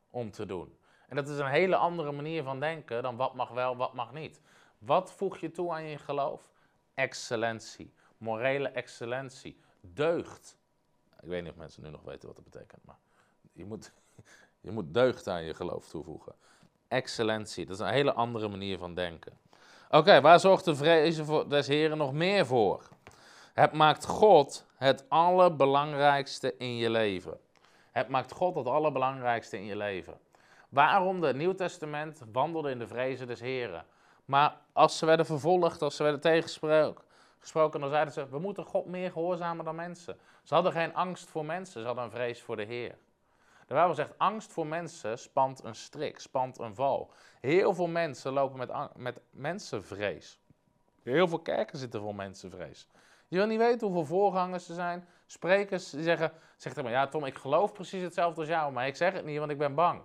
[0.09, 0.77] om te doen?
[1.07, 4.13] En dat is een hele andere manier van denken dan wat mag wel, wat mag
[4.13, 4.41] niet.
[4.77, 6.51] Wat voeg je toe aan je geloof?
[6.93, 10.57] Excellentie, morele excellentie, deugd.
[11.21, 12.97] Ik weet niet of mensen nu nog weten wat dat betekent, maar
[13.57, 13.91] je moet,
[14.65, 16.33] je moet deugd aan je geloof toevoegen.
[16.87, 19.37] Excellentie, dat is een hele andere manier van denken.
[19.89, 22.89] Oké, waar zorgt de vrezen voor, des Heren nog meer voor?
[23.53, 27.39] Het maakt God het allerbelangrijkste in je leven.
[27.91, 30.19] Het maakt God het allerbelangrijkste in je leven.
[30.69, 33.85] Waarom de Nieuw Testament wandelde in de vrezen des Heren.
[34.25, 38.85] Maar als ze werden vervolgd, als ze werden tegengesproken, dan zeiden ze: We moeten God
[38.85, 40.17] meer gehoorzamen dan mensen.
[40.43, 42.97] Ze hadden geen angst voor mensen, ze hadden een vrees voor de Heer.
[43.67, 47.11] De Bijbel zegt, angst voor mensen spant een strik, spant een val.
[47.41, 50.39] Heel veel mensen lopen met, met mensenvrees.
[51.03, 52.87] Heel veel kerken zitten vol mensenvrees.
[53.27, 55.07] Je wil niet weten hoeveel voorgangers er zijn.
[55.25, 56.33] Sprekers die zeggen,
[56.83, 59.51] maar, ja Tom, ik geloof precies hetzelfde als jou, maar ik zeg het niet, want
[59.51, 60.01] ik ben bang.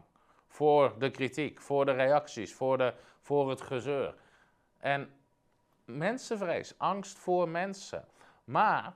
[0.47, 4.15] Voor de kritiek, voor de reacties, voor, de, voor het gezeur.
[4.79, 5.15] En
[5.85, 8.05] mensenvrees, angst voor mensen.
[8.45, 8.95] Maar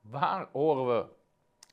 [0.00, 1.06] waar horen we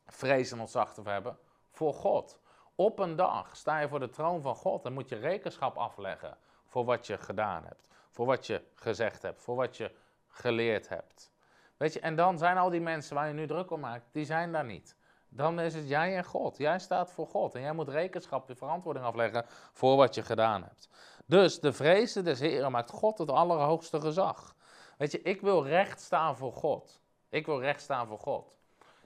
[0.07, 1.38] vrees en ontzag te hebben?
[1.74, 2.39] Voor God.
[2.76, 6.38] Op een dag sta je voor de troon van God en moet je rekenschap afleggen
[6.65, 9.91] voor wat je gedaan hebt, voor wat je gezegd hebt, voor wat je
[10.28, 11.32] geleerd hebt.
[11.78, 14.26] Weet je, en dan zijn al die mensen waar je nu druk om maakt, die
[14.26, 14.95] zijn daar niet.
[15.30, 16.57] Dan is het jij en God.
[16.57, 20.63] Jij staat voor God en jij moet rekenschap, de verantwoording afleggen voor wat je gedaan
[20.63, 20.89] hebt.
[21.26, 24.55] Dus de vrezen des Heren maakt God het allerhoogste gezag.
[24.97, 27.01] Weet je, ik wil recht staan voor God.
[27.30, 28.57] Ik wil recht staan voor God.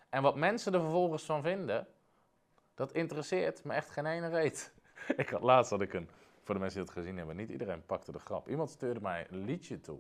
[0.09, 1.88] En wat mensen er vervolgens van vinden,
[2.78, 4.73] dat interesseert me echt geen ene reet.
[5.15, 6.09] ik had, laatst had ik een,
[6.43, 8.49] voor de mensen die het gezien hebben, niet iedereen pakte de grap.
[8.49, 9.99] Iemand stuurde mij een liedje toe.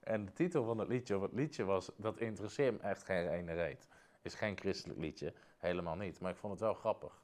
[0.00, 3.28] En de titel van het liedje, of het liedje was, dat interesseert me echt geen
[3.28, 3.88] ene reet.
[4.22, 6.20] Is geen christelijk liedje, helemaal niet.
[6.20, 7.22] Maar ik vond het wel grappig.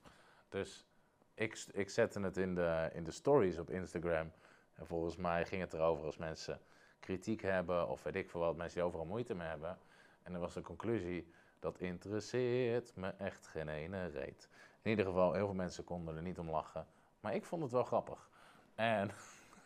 [0.48, 0.86] Dus
[1.34, 4.32] ik, ik zette het in de, in de stories op Instagram.
[4.74, 6.61] En volgens mij ging het erover als mensen
[7.00, 9.78] kritiek hebben, of weet ik veel wat, mensen die overal moeite mee hebben.
[10.22, 14.48] En dan was de conclusie, dat interesseert me echt geen ene reet.
[14.83, 16.87] In ieder geval, heel veel mensen konden er niet om lachen.
[17.20, 18.28] Maar ik vond het wel grappig.
[18.74, 19.11] En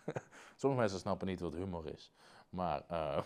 [0.57, 2.13] Sommige mensen snappen niet wat humor is.
[2.51, 2.97] Maar uh,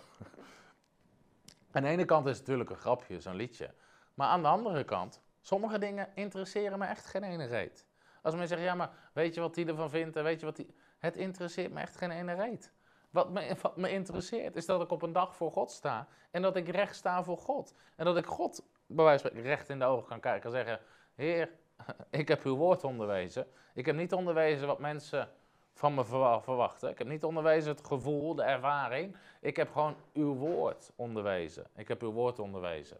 [1.72, 3.74] aan de ene kant is het natuurlijk een grapje, zo'n liedje.
[4.14, 7.86] Maar aan de andere kant, sommige dingen interesseren me echt geen ene reet.
[8.22, 10.74] Als mensen zeggen, ja, maar weet je wat die ervan vindt weet je wat die...
[10.98, 12.72] Het interesseert me echt geen ene reet.
[13.10, 16.42] Wat me, wat me interesseert is dat ik op een dag voor God sta en
[16.42, 17.74] dat ik recht sta voor God.
[17.96, 20.80] En dat ik God bij wijze van recht in de ogen kan kijken en zeggen,
[21.14, 21.50] Heer,
[22.10, 23.46] ik heb uw woord onderwezen.
[23.74, 25.28] Ik heb niet onderwezen wat mensen
[25.74, 26.04] van me
[26.42, 26.90] verwachten.
[26.90, 29.16] Ik heb niet onderwezen het gevoel, de ervaring.
[29.40, 31.66] Ik heb gewoon uw woord onderwezen.
[31.76, 32.98] Ik heb uw woord onderwezen.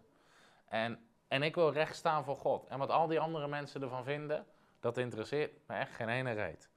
[0.68, 2.66] En, en ik wil recht staan voor God.
[2.66, 4.46] En wat al die andere mensen ervan vinden,
[4.80, 6.68] dat interesseert me echt geen ene reet.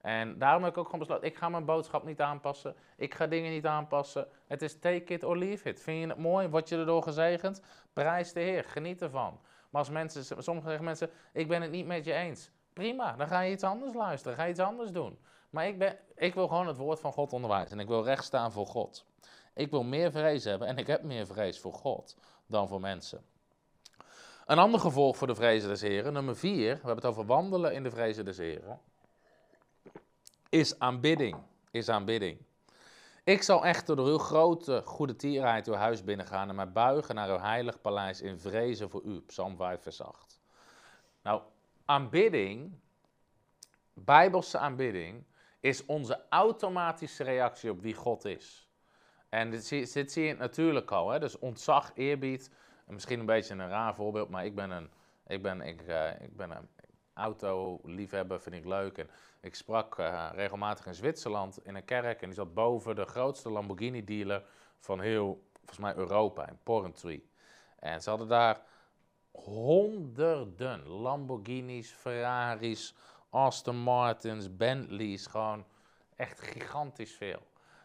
[0.00, 2.76] En daarom heb ik ook gewoon besloten, ik ga mijn boodschap niet aanpassen.
[2.96, 4.28] Ik ga dingen niet aanpassen.
[4.46, 5.82] Het is take it or leave it.
[5.82, 6.48] Vind je het mooi?
[6.48, 7.62] Word je erdoor gezegend?
[7.92, 9.40] Prijs de Heer, geniet ervan.
[9.70, 12.50] Maar als mensen, sommige zeggen mensen, ik ben het niet met je eens.
[12.72, 15.18] Prima, dan ga je iets anders luisteren, ga je iets anders doen.
[15.50, 18.24] Maar ik, ben, ik wil gewoon het woord van God onderwijzen en ik wil recht
[18.24, 19.04] staan voor God.
[19.54, 22.16] Ik wil meer vrees hebben en ik heb meer vrees voor God
[22.46, 23.24] dan voor mensen.
[24.46, 27.72] Een ander gevolg voor de vrezen des Heren, nummer vier, we hebben het over wandelen
[27.72, 28.80] in de vrezen des Heren,
[30.48, 31.36] is aanbidding.
[31.70, 32.38] Is aanbidding.
[33.28, 37.28] Ik zal echter door uw grote goede tierheid uw huis binnengaan en mij buigen naar
[37.28, 39.20] uw heilig paleis in vrezen voor u.
[39.20, 40.40] Psalm 5, vers 8.
[41.22, 41.42] Nou,
[41.84, 42.72] aanbidding,
[43.94, 45.24] bijbelse aanbidding,
[45.60, 48.68] is onze automatische reactie op wie God is.
[49.28, 51.18] En dit zie, je natuurlijk al, hè?
[51.18, 52.50] dus ontzag, eerbied.
[52.86, 54.90] Misschien een beetje een raar voorbeeld, maar ik ben een,
[55.26, 56.68] ik ben, ik, uh, ik ben een
[57.18, 58.98] autoliefhebber, vind ik leuk.
[58.98, 59.10] En
[59.40, 63.50] ik sprak uh, regelmatig in Zwitserland in een kerk en die zat boven de grootste
[63.50, 64.44] Lamborghini-dealer
[64.78, 67.22] van heel, volgens mij Europa, in Porrentruy.
[67.78, 68.60] En ze hadden daar
[69.30, 72.94] honderden Lamborghinis, Ferraris,
[73.30, 75.64] Aston Martins, Bentleys, gewoon
[76.16, 77.42] echt gigantisch veel.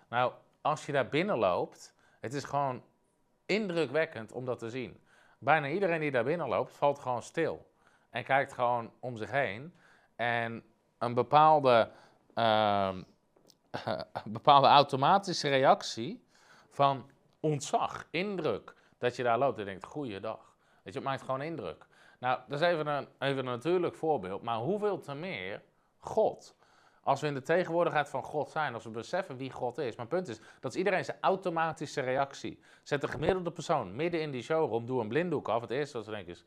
[0.09, 2.83] Nou, als je daar binnen loopt, het is gewoon
[3.45, 5.01] indrukwekkend om dat te zien.
[5.39, 7.71] Bijna iedereen die daar binnen loopt, valt gewoon stil.
[8.13, 9.73] En kijkt gewoon om zich heen.
[10.15, 10.63] En
[10.97, 11.89] een bepaalde,
[12.35, 12.95] uh,
[14.25, 16.23] een bepaalde automatische reactie
[16.69, 17.09] van
[17.39, 18.75] ontzag, indruk.
[18.97, 20.55] Dat je daar loopt en denkt, goeiedag.
[20.83, 21.85] Weet je, het maakt gewoon indruk.
[22.19, 24.41] Nou, dat is even een, even een natuurlijk voorbeeld.
[24.41, 25.61] Maar hoeveel te meer
[25.99, 26.55] God?
[27.03, 29.97] Als we in de tegenwoordigheid van God zijn, als we beseffen wie God is.
[29.97, 32.59] Het punt is, dat is iedereen zijn automatische reactie.
[32.83, 35.61] Zet de gemiddelde persoon midden in die showroom, doe een blinddoek af.
[35.61, 36.45] Het eerste wat ze denken is,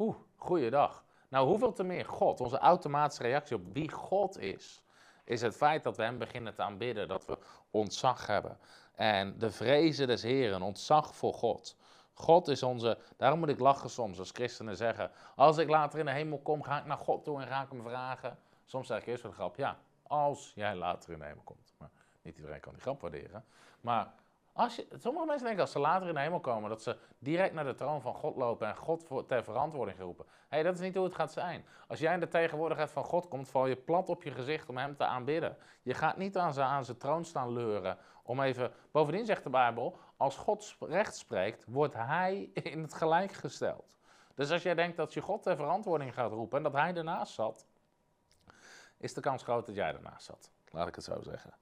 [0.00, 1.04] oeh, goeiedag.
[1.28, 4.82] Nou, hoeveel te meer God, onze automatische reactie op wie God is,
[5.24, 7.38] is het feit dat we Hem beginnen te aanbidden, dat we
[7.70, 8.58] ontzag hebben.
[8.94, 11.76] En de vrezen des Heren, ontzag voor God.
[12.12, 16.04] God is onze, daarom moet ik lachen soms als christenen zeggen, als ik later in
[16.04, 18.38] de hemel kom, ga ik naar God toe en ga ik hem vragen.
[18.64, 21.74] Soms zeg ik eerst de grap, ja, als jij later in de hemel komt.
[21.78, 21.90] Maar
[22.22, 23.44] niet iedereen kan die grap waarderen.
[23.80, 24.12] Maar
[24.52, 27.64] als sommige mensen denken als ze later in de hemel komen, dat ze direct naar
[27.64, 30.24] de troon van God lopen en God ter verantwoording geroepen.
[30.28, 31.64] Hé, hey, dat is niet hoe het gaat zijn.
[31.88, 34.76] Als jij in de tegenwoordigheid van God komt, val je plat op je gezicht om
[34.76, 35.56] hem te aanbidden.
[35.82, 38.72] Je gaat niet aan zijn, zijn troon staan leuren om even...
[38.90, 43.98] Bovendien zegt de Bijbel, als God recht spreekt, wordt hij in het gelijk gesteld.
[44.34, 47.32] Dus als jij denkt dat je God ter verantwoording gaat roepen en dat hij ernaast
[47.32, 47.66] zat,
[48.96, 50.50] is de kans groot dat jij ernaast zat.
[50.70, 51.54] Laat ik het zo zeggen.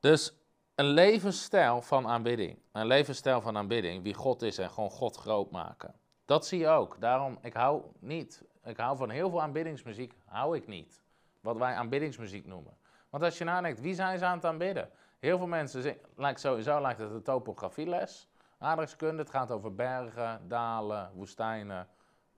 [0.00, 0.39] Dus
[0.80, 2.58] een levensstijl van aanbidding.
[2.72, 5.94] Een levensstijl van aanbidding, wie God is en gewoon God groot maken.
[6.24, 7.00] Dat zie je ook.
[7.00, 11.02] Daarom, ik hou niet, ik hou van heel veel aanbiddingsmuziek, hou ik niet.
[11.40, 12.76] Wat wij aanbiddingsmuziek noemen.
[13.10, 14.90] Want als je nadenkt, wie zijn ze aan het aanbidden?
[15.18, 18.28] Heel veel mensen, lijkt sowieso lijkt het een topografieles.
[18.58, 21.88] Aardrijkskunde, het gaat over bergen, dalen, woestijnen,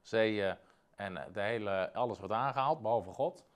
[0.01, 0.57] zeeën
[0.97, 3.47] en de hele, alles wordt aangehaald, behalve God.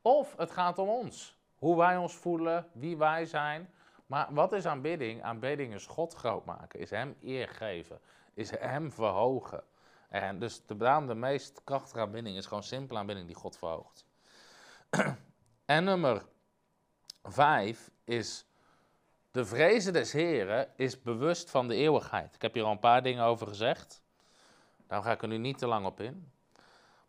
[0.00, 1.40] Of het gaat om ons.
[1.58, 3.70] Hoe wij ons voelen, wie wij zijn.
[4.12, 5.22] Maar wat is aanbidding?
[5.22, 8.00] Aanbidding is God groot maken, is Hem eer geven,
[8.34, 9.64] is Hem verhogen.
[10.08, 14.04] En dus de, de meest krachtige aanbidding is gewoon simpele aanbidding die God verhoogt.
[15.64, 16.24] en nummer
[17.22, 18.46] vijf is,
[19.30, 22.34] de vrezen des Heren is bewust van de eeuwigheid.
[22.34, 24.02] Ik heb hier al een paar dingen over gezegd.
[24.86, 26.32] Daar ga ik er nu niet te lang op in.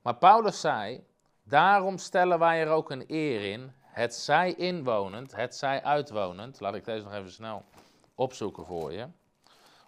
[0.01, 1.05] Maar Paulus zei,
[1.43, 6.59] daarom stellen wij er ook een eer in, het zij inwonend, het zij uitwonend.
[6.59, 7.63] Laat ik deze nog even snel
[8.15, 9.07] opzoeken voor je.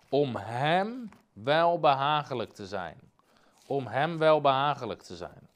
[0.09, 2.99] Om hem wel behagelijk te zijn.
[3.65, 5.49] Om hem wel behagelijk te zijn.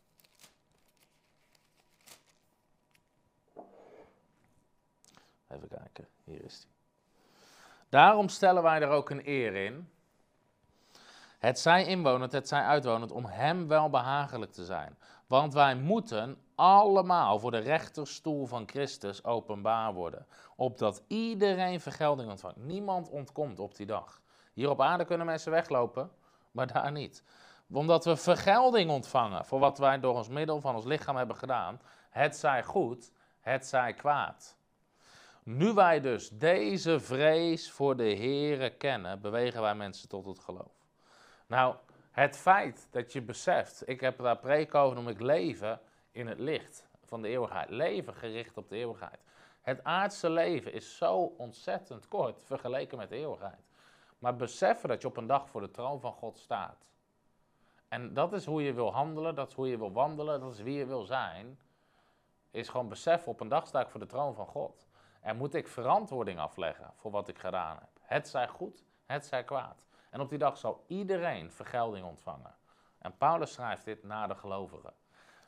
[5.48, 6.72] Even kijken, hier is hij.
[7.90, 9.90] Daarom stellen wij er ook een eer in.
[11.40, 14.98] Het zij inwonend, het zij uitwonend, om hem wel behagelijk te zijn.
[15.30, 20.26] Want wij moeten allemaal voor de rechterstoel van Christus openbaar worden.
[20.56, 22.58] Opdat iedereen vergelding ontvangt.
[22.58, 24.22] Niemand ontkomt op die dag.
[24.54, 26.12] Hier op aarde kunnen mensen weglopen,
[26.52, 27.24] maar daar niet.
[27.74, 31.82] Omdat we vergelding ontvangen voor wat wij door ons middel van ons lichaam hebben gedaan.
[32.10, 34.58] Het zij goed, het zij kwaad.
[35.44, 40.74] Nu wij dus deze vrees voor de Here kennen, bewegen wij mensen tot het geloof.
[41.48, 41.76] Nou,
[42.20, 45.80] het feit dat je beseft, ik heb daar preek over, om ik leven
[46.12, 47.70] in het licht van de eeuwigheid.
[47.70, 49.20] Leven gericht op de eeuwigheid.
[49.62, 53.68] Het aardse leven is zo ontzettend kort vergeleken met de eeuwigheid.
[54.18, 56.92] Maar beseffen dat je op een dag voor de troon van God staat.
[57.88, 60.62] En dat is hoe je wil handelen, dat is hoe je wil wandelen, dat is
[60.62, 61.60] wie je wil zijn.
[62.52, 64.88] Is gewoon beseffen, op een dag sta ik voor de troon van God.
[65.22, 67.90] En moet ik verantwoording afleggen voor wat ik gedaan heb.
[68.02, 69.89] Het zij goed, het zij kwaad.
[70.10, 72.56] En op die dag zal iedereen vergelding ontvangen.
[72.98, 74.94] En Paulus schrijft dit naar de gelovigen.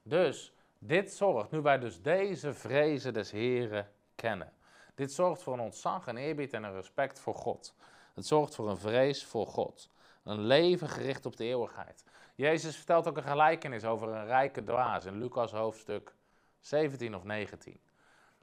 [0.04, 4.54] Dus dit zorgt, nu wij dus deze vrezen des Heren kennen.
[4.96, 7.76] Dit zorgt voor een ontzag, een eerbied en een respect voor God.
[8.14, 9.90] Het zorgt voor een vrees voor God.
[10.24, 12.06] Een leven gericht op de eeuwigheid.
[12.36, 16.16] Jezus vertelt ook een gelijkenis over een rijke dwaas in Lucas hoofdstuk
[16.60, 17.80] 17 of 19.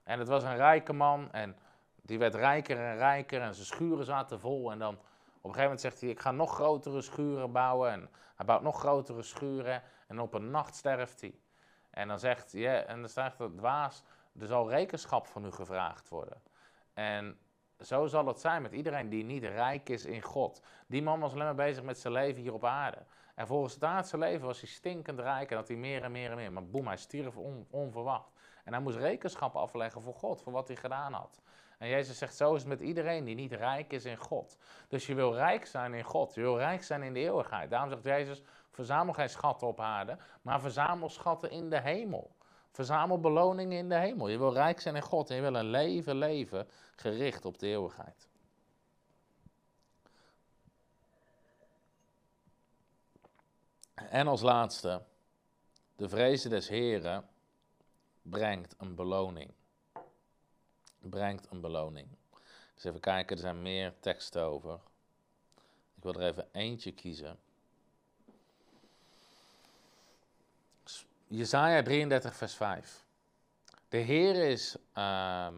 [0.02, 1.56] En het was een rijke man en
[2.02, 4.70] die werd rijker en rijker en zijn schuren zaten vol.
[4.70, 4.98] En dan
[5.49, 7.90] een gegeven moment zegt hij, ik ga nog grotere schuren bouwen.
[7.90, 11.34] En hij bouwt nog grotere schuren en op een nacht sterft hij.
[11.90, 14.03] En dan zegt hij, en dan zegt het dwaas,
[14.38, 16.42] er zal rekenschap van u gevraagd worden.
[16.94, 17.38] En
[17.80, 20.62] zo zal het zijn met iedereen die niet rijk is in God.
[20.86, 23.05] Die man was alleen maar bezig met zijn leven hier op aarde.
[23.34, 26.30] En volgens het aardse leven was hij stinkend rijk en had hij meer en meer
[26.30, 26.53] en meer.
[26.53, 27.36] Maar boem, hij stierf
[27.70, 28.32] onverwacht.
[28.64, 31.40] En hij moest rekenschap afleggen voor God, voor wat hij gedaan had.
[31.79, 34.57] En Jezus zegt, zo is het met iedereen die niet rijk is in God.
[34.89, 37.70] Dus je wil rijk zijn in God, je wil rijk zijn in de eeuwigheid.
[37.70, 42.37] Daarom zegt Jezus, verzamel geen schatten op aarde, maar verzamel schatten in de hemel.
[42.70, 44.29] Verzamel beloningen in de hemel.
[44.29, 47.66] Je wil rijk zijn in God en je wil een leven leven gericht op de
[47.66, 48.29] eeuwigheid.
[53.95, 55.03] En als laatste,
[55.97, 57.29] de vrezen des Heren
[58.22, 59.53] brengt een beloning.
[60.99, 62.09] Brengt een beloning.
[62.74, 64.74] Dus even kijken, er zijn meer teksten over.
[65.94, 67.38] Ik wil er even eentje kiezen.
[71.26, 73.05] Jezaja 33, vers 5.
[73.88, 74.76] De Heer is.
[74.94, 75.49] Uh,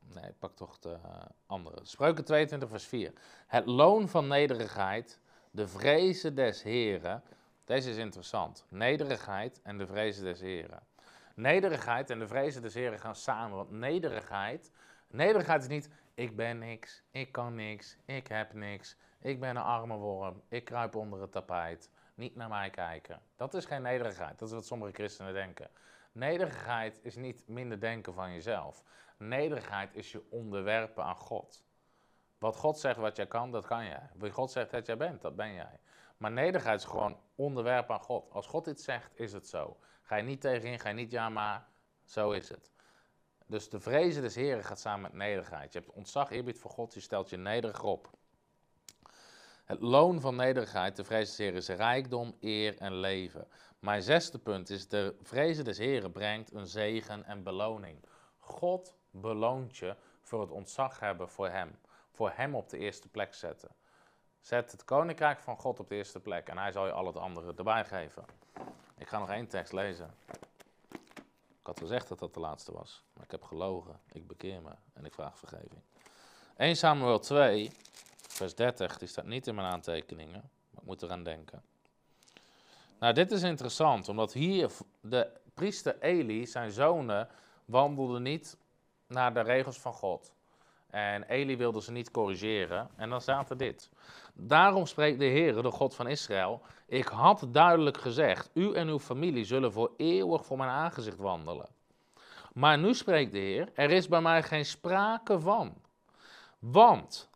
[0.00, 0.98] nee, ik pak toch de
[1.46, 1.78] andere.
[1.82, 3.12] Spreuken 22, vers 4.
[3.46, 5.20] Het loon van nederigheid,
[5.50, 7.22] de vrezen des Heren
[7.66, 8.64] deze is interessant.
[8.68, 10.82] Nederigheid en de vrezen des Heren.
[11.36, 13.56] Nederigheid en de vrezen des Heren gaan samen.
[13.56, 14.72] Want nederigheid,
[15.08, 19.62] nederigheid is niet ik ben niks, ik kan niks, ik heb niks, ik ben een
[19.62, 21.90] arme worm, ik kruip onder het tapijt.
[22.14, 23.22] Niet naar mij kijken.
[23.36, 24.38] Dat is geen nederigheid.
[24.38, 25.70] Dat is wat sommige christenen denken.
[26.12, 28.82] Nederigheid is niet minder denken van jezelf.
[29.16, 31.64] Nederigheid is je onderwerpen aan God.
[32.38, 34.10] Wat God zegt wat jij kan, dat kan jij.
[34.14, 35.80] Wat God zegt dat jij bent, dat ben jij.
[36.16, 38.30] Maar nederigheid is gewoon onderwerp aan God.
[38.30, 39.76] Als God iets zegt, is het zo.
[40.06, 41.68] Ga je niet tegenin, ga je niet ja, maar
[42.04, 42.70] zo is het.
[43.46, 45.72] Dus de vrezen des Heren gaat samen met nederigheid.
[45.72, 48.10] Je hebt ontzag, eerbied voor God, je stelt je nederig op.
[49.64, 53.48] Het loon van nederigheid, de vrezen des Heren, is rijkdom, eer en leven.
[53.78, 58.04] Mijn zesde punt is, de vrezen des Heren brengt een zegen en beloning.
[58.38, 61.78] God beloont je voor het ontzag hebben voor Hem.
[62.10, 63.70] Voor Hem op de eerste plek zetten.
[64.40, 67.16] Zet het koninkrijk van God op de eerste plek en hij zal je al het
[67.16, 68.24] andere erbij geven.
[68.98, 70.14] Ik ga nog één tekst lezen.
[71.66, 74.00] Ik had gezegd dat dat de laatste was, maar ik heb gelogen.
[74.12, 75.80] Ik bekeer me en ik vraag vergeving.
[76.56, 77.70] 1 Samuel 2,
[78.28, 81.62] vers 30, die staat niet in mijn aantekeningen, maar ik moet eraan denken.
[82.98, 87.28] Nou, dit is interessant, omdat hier de priester Eli, zijn zonen,
[87.64, 88.56] wandelde niet
[89.06, 90.32] naar de regels van God.
[90.96, 92.90] En Eli wilde ze niet corrigeren.
[92.96, 93.90] En dan staat er dit.
[94.34, 96.62] Daarom spreekt de Heer, de God van Israël.
[96.86, 101.68] Ik had duidelijk gezegd: U en uw familie zullen voor eeuwig voor mijn aangezicht wandelen.
[102.52, 105.74] Maar nu spreekt de Heer: Er is bij mij geen sprake van.
[106.58, 107.30] Want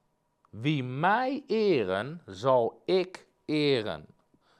[0.50, 4.06] wie mij eren, zal ik eren.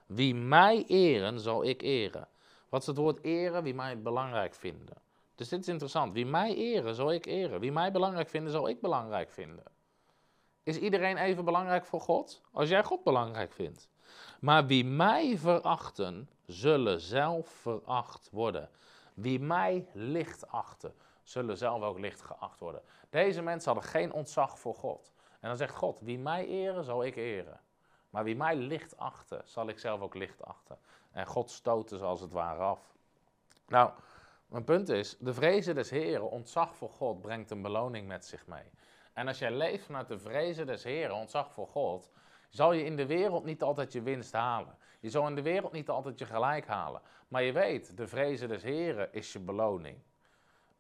[0.07, 2.29] Wie mij eren, zal ik eren.
[2.69, 3.63] Wat is het woord eren?
[3.63, 4.97] Wie mij belangrijk vinden.
[5.41, 6.13] Dus dit is interessant.
[6.13, 7.61] Wie mij eren, zal ik eren.
[7.61, 9.65] Wie mij belangrijk vinden, zal ik belangrijk vinden.
[10.63, 12.43] Is iedereen even belangrijk voor God?
[12.53, 13.89] Als jij God belangrijk vindt.
[14.41, 18.71] Maar wie mij verachten, zullen zelf veracht worden.
[19.15, 22.83] Wie mij licht achten, zullen zelf ook licht geacht worden.
[23.11, 25.13] Deze mensen hadden geen ontzag voor God.
[25.41, 27.61] En dan zegt God, wie mij eren, zal ik eren.
[28.11, 30.79] Maar wie mij licht achten, zal ik zelf ook licht achten.
[31.11, 32.95] En God stoten ze als het ware af.
[33.69, 33.91] Nou,
[34.51, 38.47] mijn punt is, de vrezen des Heren, ontzag voor God, brengt een beloning met zich
[38.47, 38.71] mee.
[39.13, 42.11] En als jij leeft vanuit de vrezen des Heren, ontzag voor God,
[42.49, 44.77] zal je in de wereld niet altijd je winst halen.
[45.01, 47.03] Je zal in de wereld niet altijd je gelijk halen.
[47.29, 49.99] Maar je weet, de vrezen des Heren is je beloning.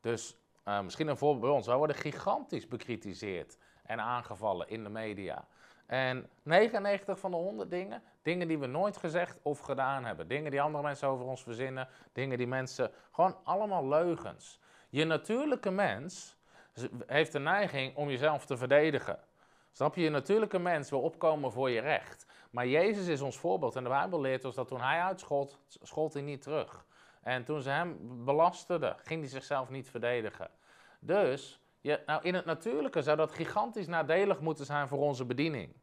[0.00, 1.66] Dus uh, misschien een voorbeeld bij ons.
[1.66, 5.46] Wij worden gigantisch bekritiseerd en aangevallen in de media.
[5.90, 10.28] En 99 van de 100 dingen, dingen die we nooit gezegd of gedaan hebben.
[10.28, 11.88] Dingen die andere mensen over ons verzinnen.
[12.12, 14.60] Dingen die mensen, gewoon allemaal leugens.
[14.88, 16.36] Je natuurlijke mens
[17.06, 19.18] heeft de neiging om jezelf te verdedigen.
[19.72, 20.02] Snap je?
[20.02, 22.26] Je natuurlijke mens wil opkomen voor je recht.
[22.50, 26.12] Maar Jezus is ons voorbeeld en de Bijbel leert ons dat toen hij uitschold, schold
[26.12, 26.84] hij niet terug.
[27.22, 30.50] En toen ze hem belasterden, ging hij zichzelf niet verdedigen.
[31.00, 35.79] Dus, je, nou in het natuurlijke zou dat gigantisch nadelig moeten zijn voor onze bediening.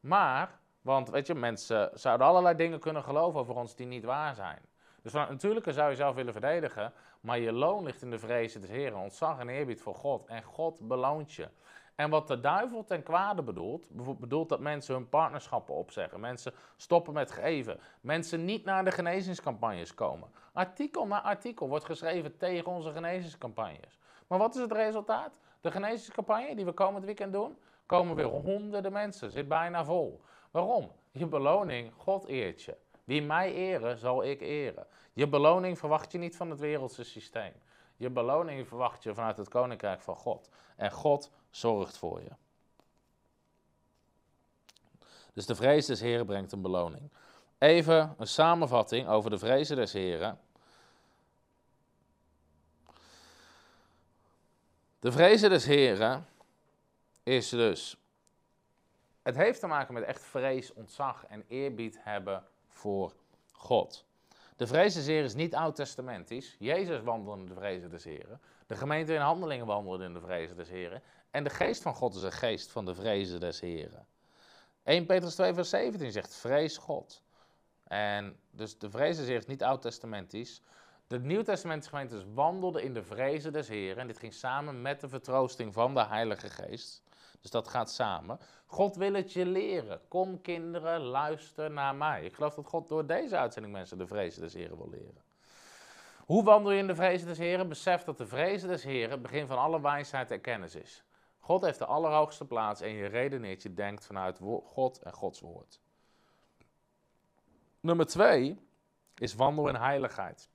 [0.00, 4.34] Maar, want weet je, mensen zouden allerlei dingen kunnen geloven over ons die niet waar
[4.34, 4.58] zijn.
[5.02, 8.70] Dus natuurlijke zou je zelf willen verdedigen, maar je loon ligt in de vrezen des
[8.70, 10.26] Heren, ontzag en eerbied voor God.
[10.26, 11.48] En God beloont je.
[11.94, 13.88] En wat de duivel ten kwade bedoelt,
[14.20, 19.94] bedoelt dat mensen hun partnerschappen opzeggen, mensen stoppen met geven, mensen niet naar de genezingscampagnes
[19.94, 20.28] komen.
[20.52, 23.98] Artikel na artikel wordt geschreven tegen onze genezingscampagnes.
[24.26, 25.38] Maar wat is het resultaat?
[25.60, 27.58] De genezingscampagne die we komend weekend doen,
[27.90, 30.20] komen weer honderden mensen, zit bijna vol.
[30.50, 30.92] Waarom?
[31.10, 32.76] Je beloning, God eert je.
[33.04, 34.86] Wie mij eren, zal ik eren.
[35.12, 37.52] Je beloning verwacht je niet van het wereldse systeem.
[37.96, 40.50] Je beloning verwacht je vanuit het koninkrijk van God.
[40.76, 42.30] En God zorgt voor je.
[45.32, 47.10] Dus de vrees des Heren brengt een beloning.
[47.58, 50.38] Even een samenvatting over de vrezen des Heren.
[54.98, 56.28] De vrezen des Heren
[57.30, 57.96] is dus.
[59.22, 63.12] Het heeft te maken met echt vrees, ontzag en eerbied hebben voor
[63.52, 64.04] God.
[64.56, 66.56] De vrees des Heren is niet oud-testamentisch.
[66.58, 68.40] Jezus wandelde in de vrezen des Heren.
[68.66, 71.02] De gemeente in handelingen wandelde in de vrezen des Heren.
[71.30, 74.06] En de geest van God is een geest van de vrezen des Heren.
[74.82, 77.22] 1 Petrus 2 vers 17 zegt, vrees God.
[77.84, 80.62] En dus de vrees des is niet oud-testamentisch.
[81.06, 83.98] De Nieuw-testamentische gemeentes wandelden in de vrezen des Heren.
[83.98, 87.02] En dit ging samen met de vertroosting van de Heilige Geest.
[87.40, 88.38] Dus dat gaat samen.
[88.66, 90.00] God wil het je leren.
[90.08, 92.24] Kom kinderen, luister naar mij.
[92.24, 95.22] Ik geloof dat God door deze uitzending mensen de vrezen des Heren wil leren.
[96.18, 97.68] Hoe wandel je in de vrezen des Heren?
[97.68, 101.04] Besef dat de vrezen des Heren het begin van alle wijsheid en kennis is.
[101.38, 105.80] God heeft de allerhoogste plaats en je redeneert, je denkt vanuit God en Gods woord.
[107.80, 108.58] Nummer twee
[109.14, 110.50] is wandel in heiligheid.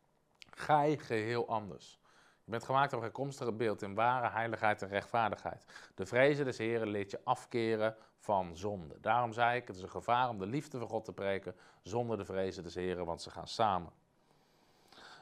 [0.49, 1.99] Gij geheel anders.
[2.45, 5.65] Je bent gemaakt op een komstige beeld in ware heiligheid en rechtvaardigheid.
[5.95, 8.99] De vrezen des Heren leert je afkeren van zonde.
[9.01, 12.17] Daarom zei ik, het is een gevaar om de liefde van God te preken zonder
[12.17, 13.91] de vrezen des Heren, want ze gaan samen.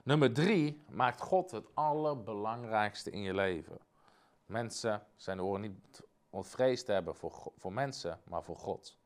[0.04, 3.78] Nummer drie maakt God het allerbelangrijkste in je leven.
[4.46, 8.98] Mensen zijn horen niet om vrees te hebben voor, voor mensen, maar voor God.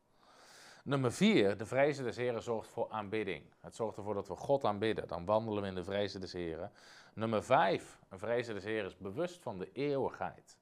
[0.84, 3.44] Nummer vier, de vrezen des Heren zorgt voor aanbidding.
[3.60, 5.08] Het zorgt ervoor dat we God aanbidden.
[5.08, 6.72] Dan wandelen we in de vrezen des Heren.
[7.18, 10.56] Nummer vijf, een vrezen des Heren is bewust van de eeuwigheid.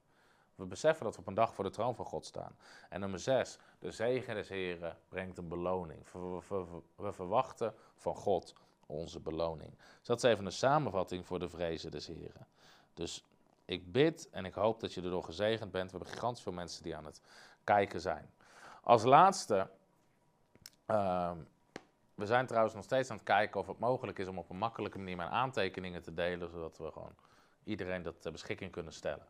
[0.54, 2.56] We beseffen dat we op een dag voor de troon van God staan.
[2.88, 6.06] En nummer zes, de zegen des Heren brengt een beloning.
[6.96, 8.54] We, verwachten van God
[8.86, 9.70] onze beloning.
[9.98, 12.46] Dus dat is even een samenvatting voor de vrezen des Heren.
[12.94, 13.24] Dus
[13.64, 15.90] ik bid en ik hoop dat je erdoor gezegend bent.
[15.90, 17.20] We hebben gigantisch veel mensen die aan het
[17.64, 18.30] kijken zijn.
[18.82, 19.70] Als laatste,
[20.86, 21.38] ehm,
[22.16, 24.58] we zijn trouwens nog steeds aan het kijken of het mogelijk is om op een
[24.58, 27.14] makkelijke manier mijn aantekeningen te delen, zodat we gewoon
[27.64, 29.26] iedereen dat ter beschikking kunnen stellen.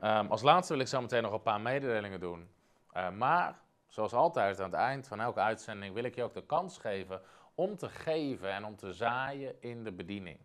[0.00, 2.48] Ehm, als laatste wil ik zo meteen nog een paar mededelingen doen.
[2.96, 3.58] Uh, maar,
[3.88, 7.20] zoals altijd aan het eind van elke uitzending, wil ik je ook de kans geven
[7.54, 10.38] om te geven en om te zaaien in de bediening.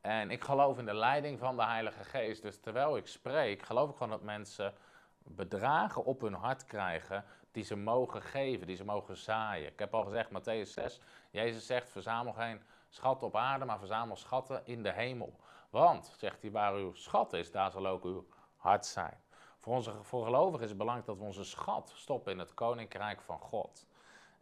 [0.00, 2.42] En ik geloof in de leiding van de Heilige Geest.
[2.42, 4.74] Dus terwijl ik spreek, geloof ik gewoon dat mensen
[5.18, 7.24] bedragen op hun hart krijgen
[7.54, 9.72] die ze mogen geven, die ze mogen zaaien.
[9.72, 11.00] Ik heb al gezegd, Matthäus 6,
[11.30, 15.36] Jezus zegt, verzamel geen schatten op aarde, maar verzamel schatten in de hemel.
[15.70, 18.26] Want, zegt hij, waar uw schat is, daar zal ook uw
[18.56, 19.20] hart zijn.
[19.58, 23.20] Voor, onze, voor gelovigen is het belangrijk dat we onze schat stoppen in het koninkrijk
[23.20, 23.86] van God.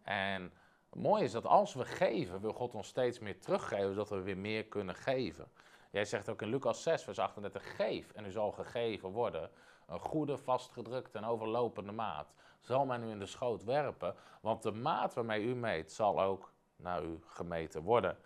[0.02, 0.52] En
[0.90, 4.20] het mooie is dat als we geven, wil God ons steeds meer teruggeven, zodat we
[4.20, 5.52] weer meer kunnen geven.
[5.90, 9.50] Jij zegt ook in Lucas 6, vers 38, geef en u zal gegeven worden.
[9.86, 12.32] Een goede, vastgedrukte en overlopende maat
[12.62, 16.52] zal men u in de schoot werpen, want de maat waarmee u meet zal ook
[16.76, 18.16] naar u gemeten worden.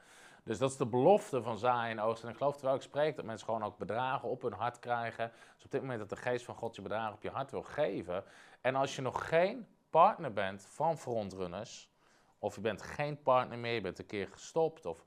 [0.47, 2.27] Dus dat is de belofte van zaaien en oogsten.
[2.29, 5.33] En ik geloof terwijl ik spreek dat mensen gewoon ook bedragen op hun hart krijgen.
[5.55, 7.63] Dus op dit moment dat de geest van God je bedragen op je hart wil
[7.63, 8.25] geven.
[8.61, 11.91] En als je nog geen partner bent van frontrunners,
[12.39, 15.05] of je bent geen partner meer, je bent een keer gestopt, of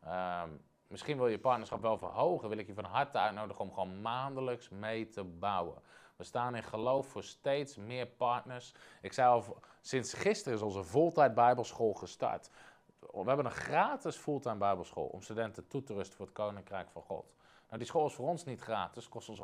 [0.00, 0.48] ehm,
[0.86, 4.68] misschien wil je partnerschap wel verhogen, wil ik je van harte uitnodigen om gewoon maandelijks
[4.68, 5.82] mee te bouwen.
[6.20, 8.74] We staan in geloof voor steeds meer partners.
[9.00, 12.50] Ik zei al, sinds gisteren is onze voltijd Bijbelschool gestart.
[12.98, 17.02] We hebben een gratis fulltime Bijbelschool om studenten toe te rusten voor het Koninkrijk van
[17.02, 17.24] God.
[17.66, 19.40] Nou, die school is voor ons niet gratis, kost ons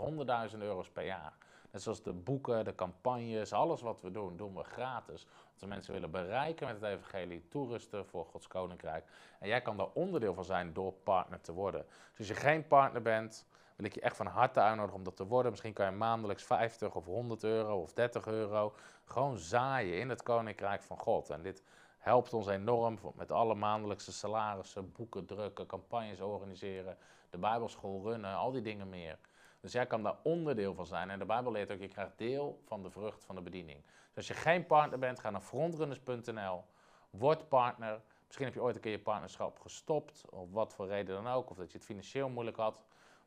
[0.53, 1.33] 100.000 euro's per jaar.
[1.71, 5.27] Net zoals de boeken, de campagnes, alles wat we doen, doen we gratis.
[5.53, 9.05] Als we mensen willen bereiken met het evangelie, toerusten voor Gods Koninkrijk.
[9.41, 11.87] En jij kan daar onderdeel van zijn door partner te worden.
[12.11, 13.47] Dus als je geen partner bent,
[13.77, 15.51] wil ik je echt van harte uitnodigen om dat te worden.
[15.51, 18.75] Misschien kan je maandelijks 50 of 100 euro of 30 euro
[19.05, 21.31] gewoon zaaien in het Koninkrijk van God.
[21.31, 21.63] En dit
[21.99, 26.97] helpt ons enorm met alle maandelijkse salarissen, boeken drukken, campagnes organiseren,
[27.31, 29.19] de Bijbelschool runnen, al die dingen meer.
[29.61, 31.11] Dus jij kan daar onderdeel van zijn.
[31.11, 33.83] En de Bijbel leert ook, je krijgt deel van de vrucht van de bediening.
[33.85, 36.65] Dus als je geen partner bent, ga naar frontrunners.nl,
[37.11, 38.01] word partner.
[38.27, 41.51] Misschien heb je ooit een keer je partnerschap gestopt, of wat voor reden dan ook,
[41.51, 42.85] of dat je het financieel moeilijk had.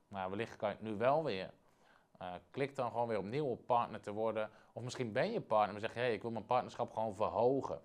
[0.10, 1.54] Maar wellicht kan je het nu wel weer.
[2.22, 4.50] Uh, klik dan gewoon weer opnieuw op partner te worden.
[4.74, 7.82] Of misschien ben je partner, maar zeg je, hey, ik wil mijn partnerschap gewoon verhogen.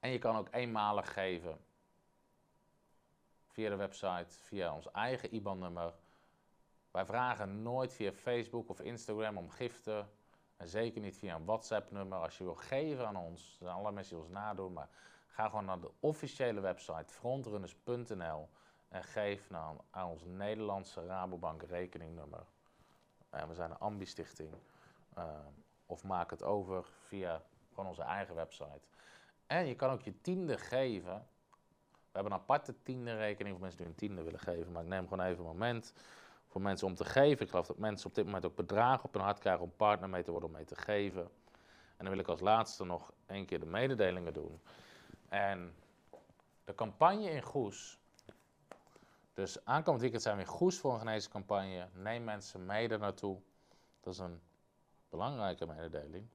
[0.00, 1.58] En je kan ook eenmalig geven.
[3.46, 5.94] Via de website, via ons eigen IBAN-nummer.
[6.90, 10.10] Wij vragen nooit via Facebook of Instagram om giften.
[10.56, 12.18] En zeker niet via een WhatsApp-nummer.
[12.18, 14.72] Als je wil geven aan ons, zijn allerlei mensen die ons nadoen.
[14.72, 14.88] Maar
[15.26, 18.48] ga gewoon naar de officiële website frontrunners.nl
[18.90, 22.44] en geef naar, aan ons Nederlandse Rabobank rekeningnummer.
[23.30, 24.54] En we zijn een ambi-stichting.
[25.18, 25.24] Uh,
[25.86, 28.80] of maak het over via gewoon onze eigen website.
[29.46, 31.26] En je kan ook je tiende geven.
[31.90, 34.72] We hebben een aparte tiende rekening voor mensen die een tiende willen geven.
[34.72, 35.92] Maar ik neem gewoon even een moment
[36.46, 37.44] voor mensen om te geven.
[37.44, 40.08] Ik geloof dat mensen op dit moment ook bedragen op hun hart krijgen om partner
[40.08, 41.22] mee te worden om mee te geven.
[41.96, 44.60] En dan wil ik als laatste nog één keer de mededelingen doen.
[45.28, 45.74] En
[46.64, 47.98] de campagne in Goes.
[49.32, 51.88] Dus aankomend weekend zijn we in Goes voor een geneescampagne.
[51.92, 53.40] Neem mensen mee daar naartoe.
[54.00, 54.40] Dat is een
[55.08, 56.28] belangrijke mededeling.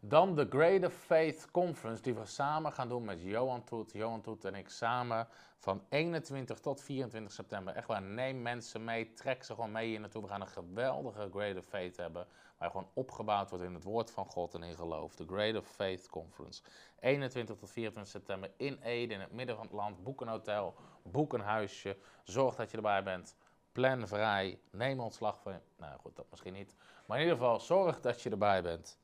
[0.00, 3.92] Dan de Greater Faith Conference, die we samen gaan doen met Johan Toet.
[3.92, 7.74] Johan Toet en ik samen van 21 tot 24 september.
[7.74, 10.22] Echt waar, neem mensen mee, trek ze gewoon mee hier naartoe.
[10.22, 12.26] We gaan een geweldige Greater Faith hebben,
[12.58, 15.14] waar gewoon opgebouwd wordt in het woord van God en in geloof.
[15.14, 16.62] De Greater Faith Conference.
[17.00, 20.02] 21 tot 24 september in Ede, in het midden van het land.
[20.02, 21.96] Boek een hotel, boek een huisje.
[22.22, 23.36] Zorg dat je erbij bent.
[23.72, 24.58] Plan vrij.
[24.70, 25.60] Neem ontslag van.
[25.76, 26.74] Nou goed, dat misschien niet.
[27.06, 28.98] Maar in ieder geval, zorg dat je erbij bent.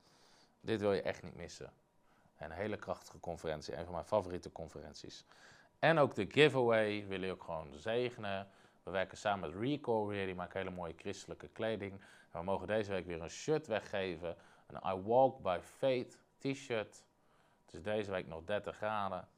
[0.60, 1.72] Dit wil je echt niet missen.
[2.38, 5.24] Een hele krachtige conferentie, een van mijn favoriete conferenties.
[5.78, 8.48] En ook de giveaway wil je ook gewoon zegenen.
[8.82, 12.00] We werken samen met Recall die maken hele mooie christelijke kleding.
[12.30, 14.36] We mogen deze week weer een shirt weggeven.
[14.66, 17.04] Een I Walk by Faith t-shirt.
[17.64, 19.28] Het is deze week nog 30 graden.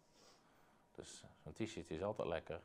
[0.92, 2.60] Dus zo'n t-shirt is altijd lekker.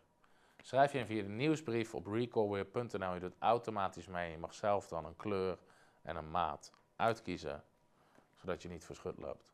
[0.61, 3.13] Schrijf je in via de nieuwsbrief op recallweer.nl.
[3.13, 4.31] Je doet automatisch mee.
[4.31, 5.57] Je mag zelf dan een kleur
[6.01, 7.63] en een maat uitkiezen
[8.39, 9.53] zodat je niet verschut loopt.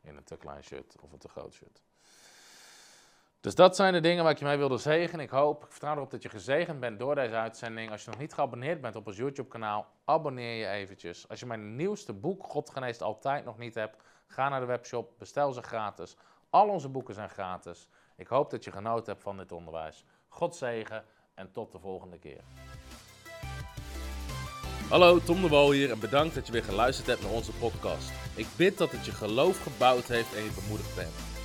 [0.00, 1.82] In een te klein shirt of een te groot shirt.
[3.42, 5.24] Dus dat zijn de dingen waar ik je mee wilde zegenen.
[5.24, 7.90] Ik hoop, ik vertrouw erop dat je gezegend bent door deze uitzending.
[7.90, 11.28] Als je nog niet geabonneerd bent op ons YouTube-kanaal, abonneer je eventjes.
[11.28, 15.12] Als je mijn nieuwste boek, God geneest altijd, nog niet hebt, ga naar de webshop,
[15.18, 16.16] bestel ze gratis.
[16.50, 17.88] Al onze boeken zijn gratis.
[18.16, 20.04] Ik hoop dat je genoten hebt van dit onderwijs.
[20.28, 22.40] God zegen en tot de volgende keer.
[24.88, 28.12] Hallo, Tom de Wol hier en bedankt dat je weer geluisterd hebt naar onze podcast.
[28.36, 31.31] Ik bid dat het je geloof gebouwd heeft en je bemoedigd bent.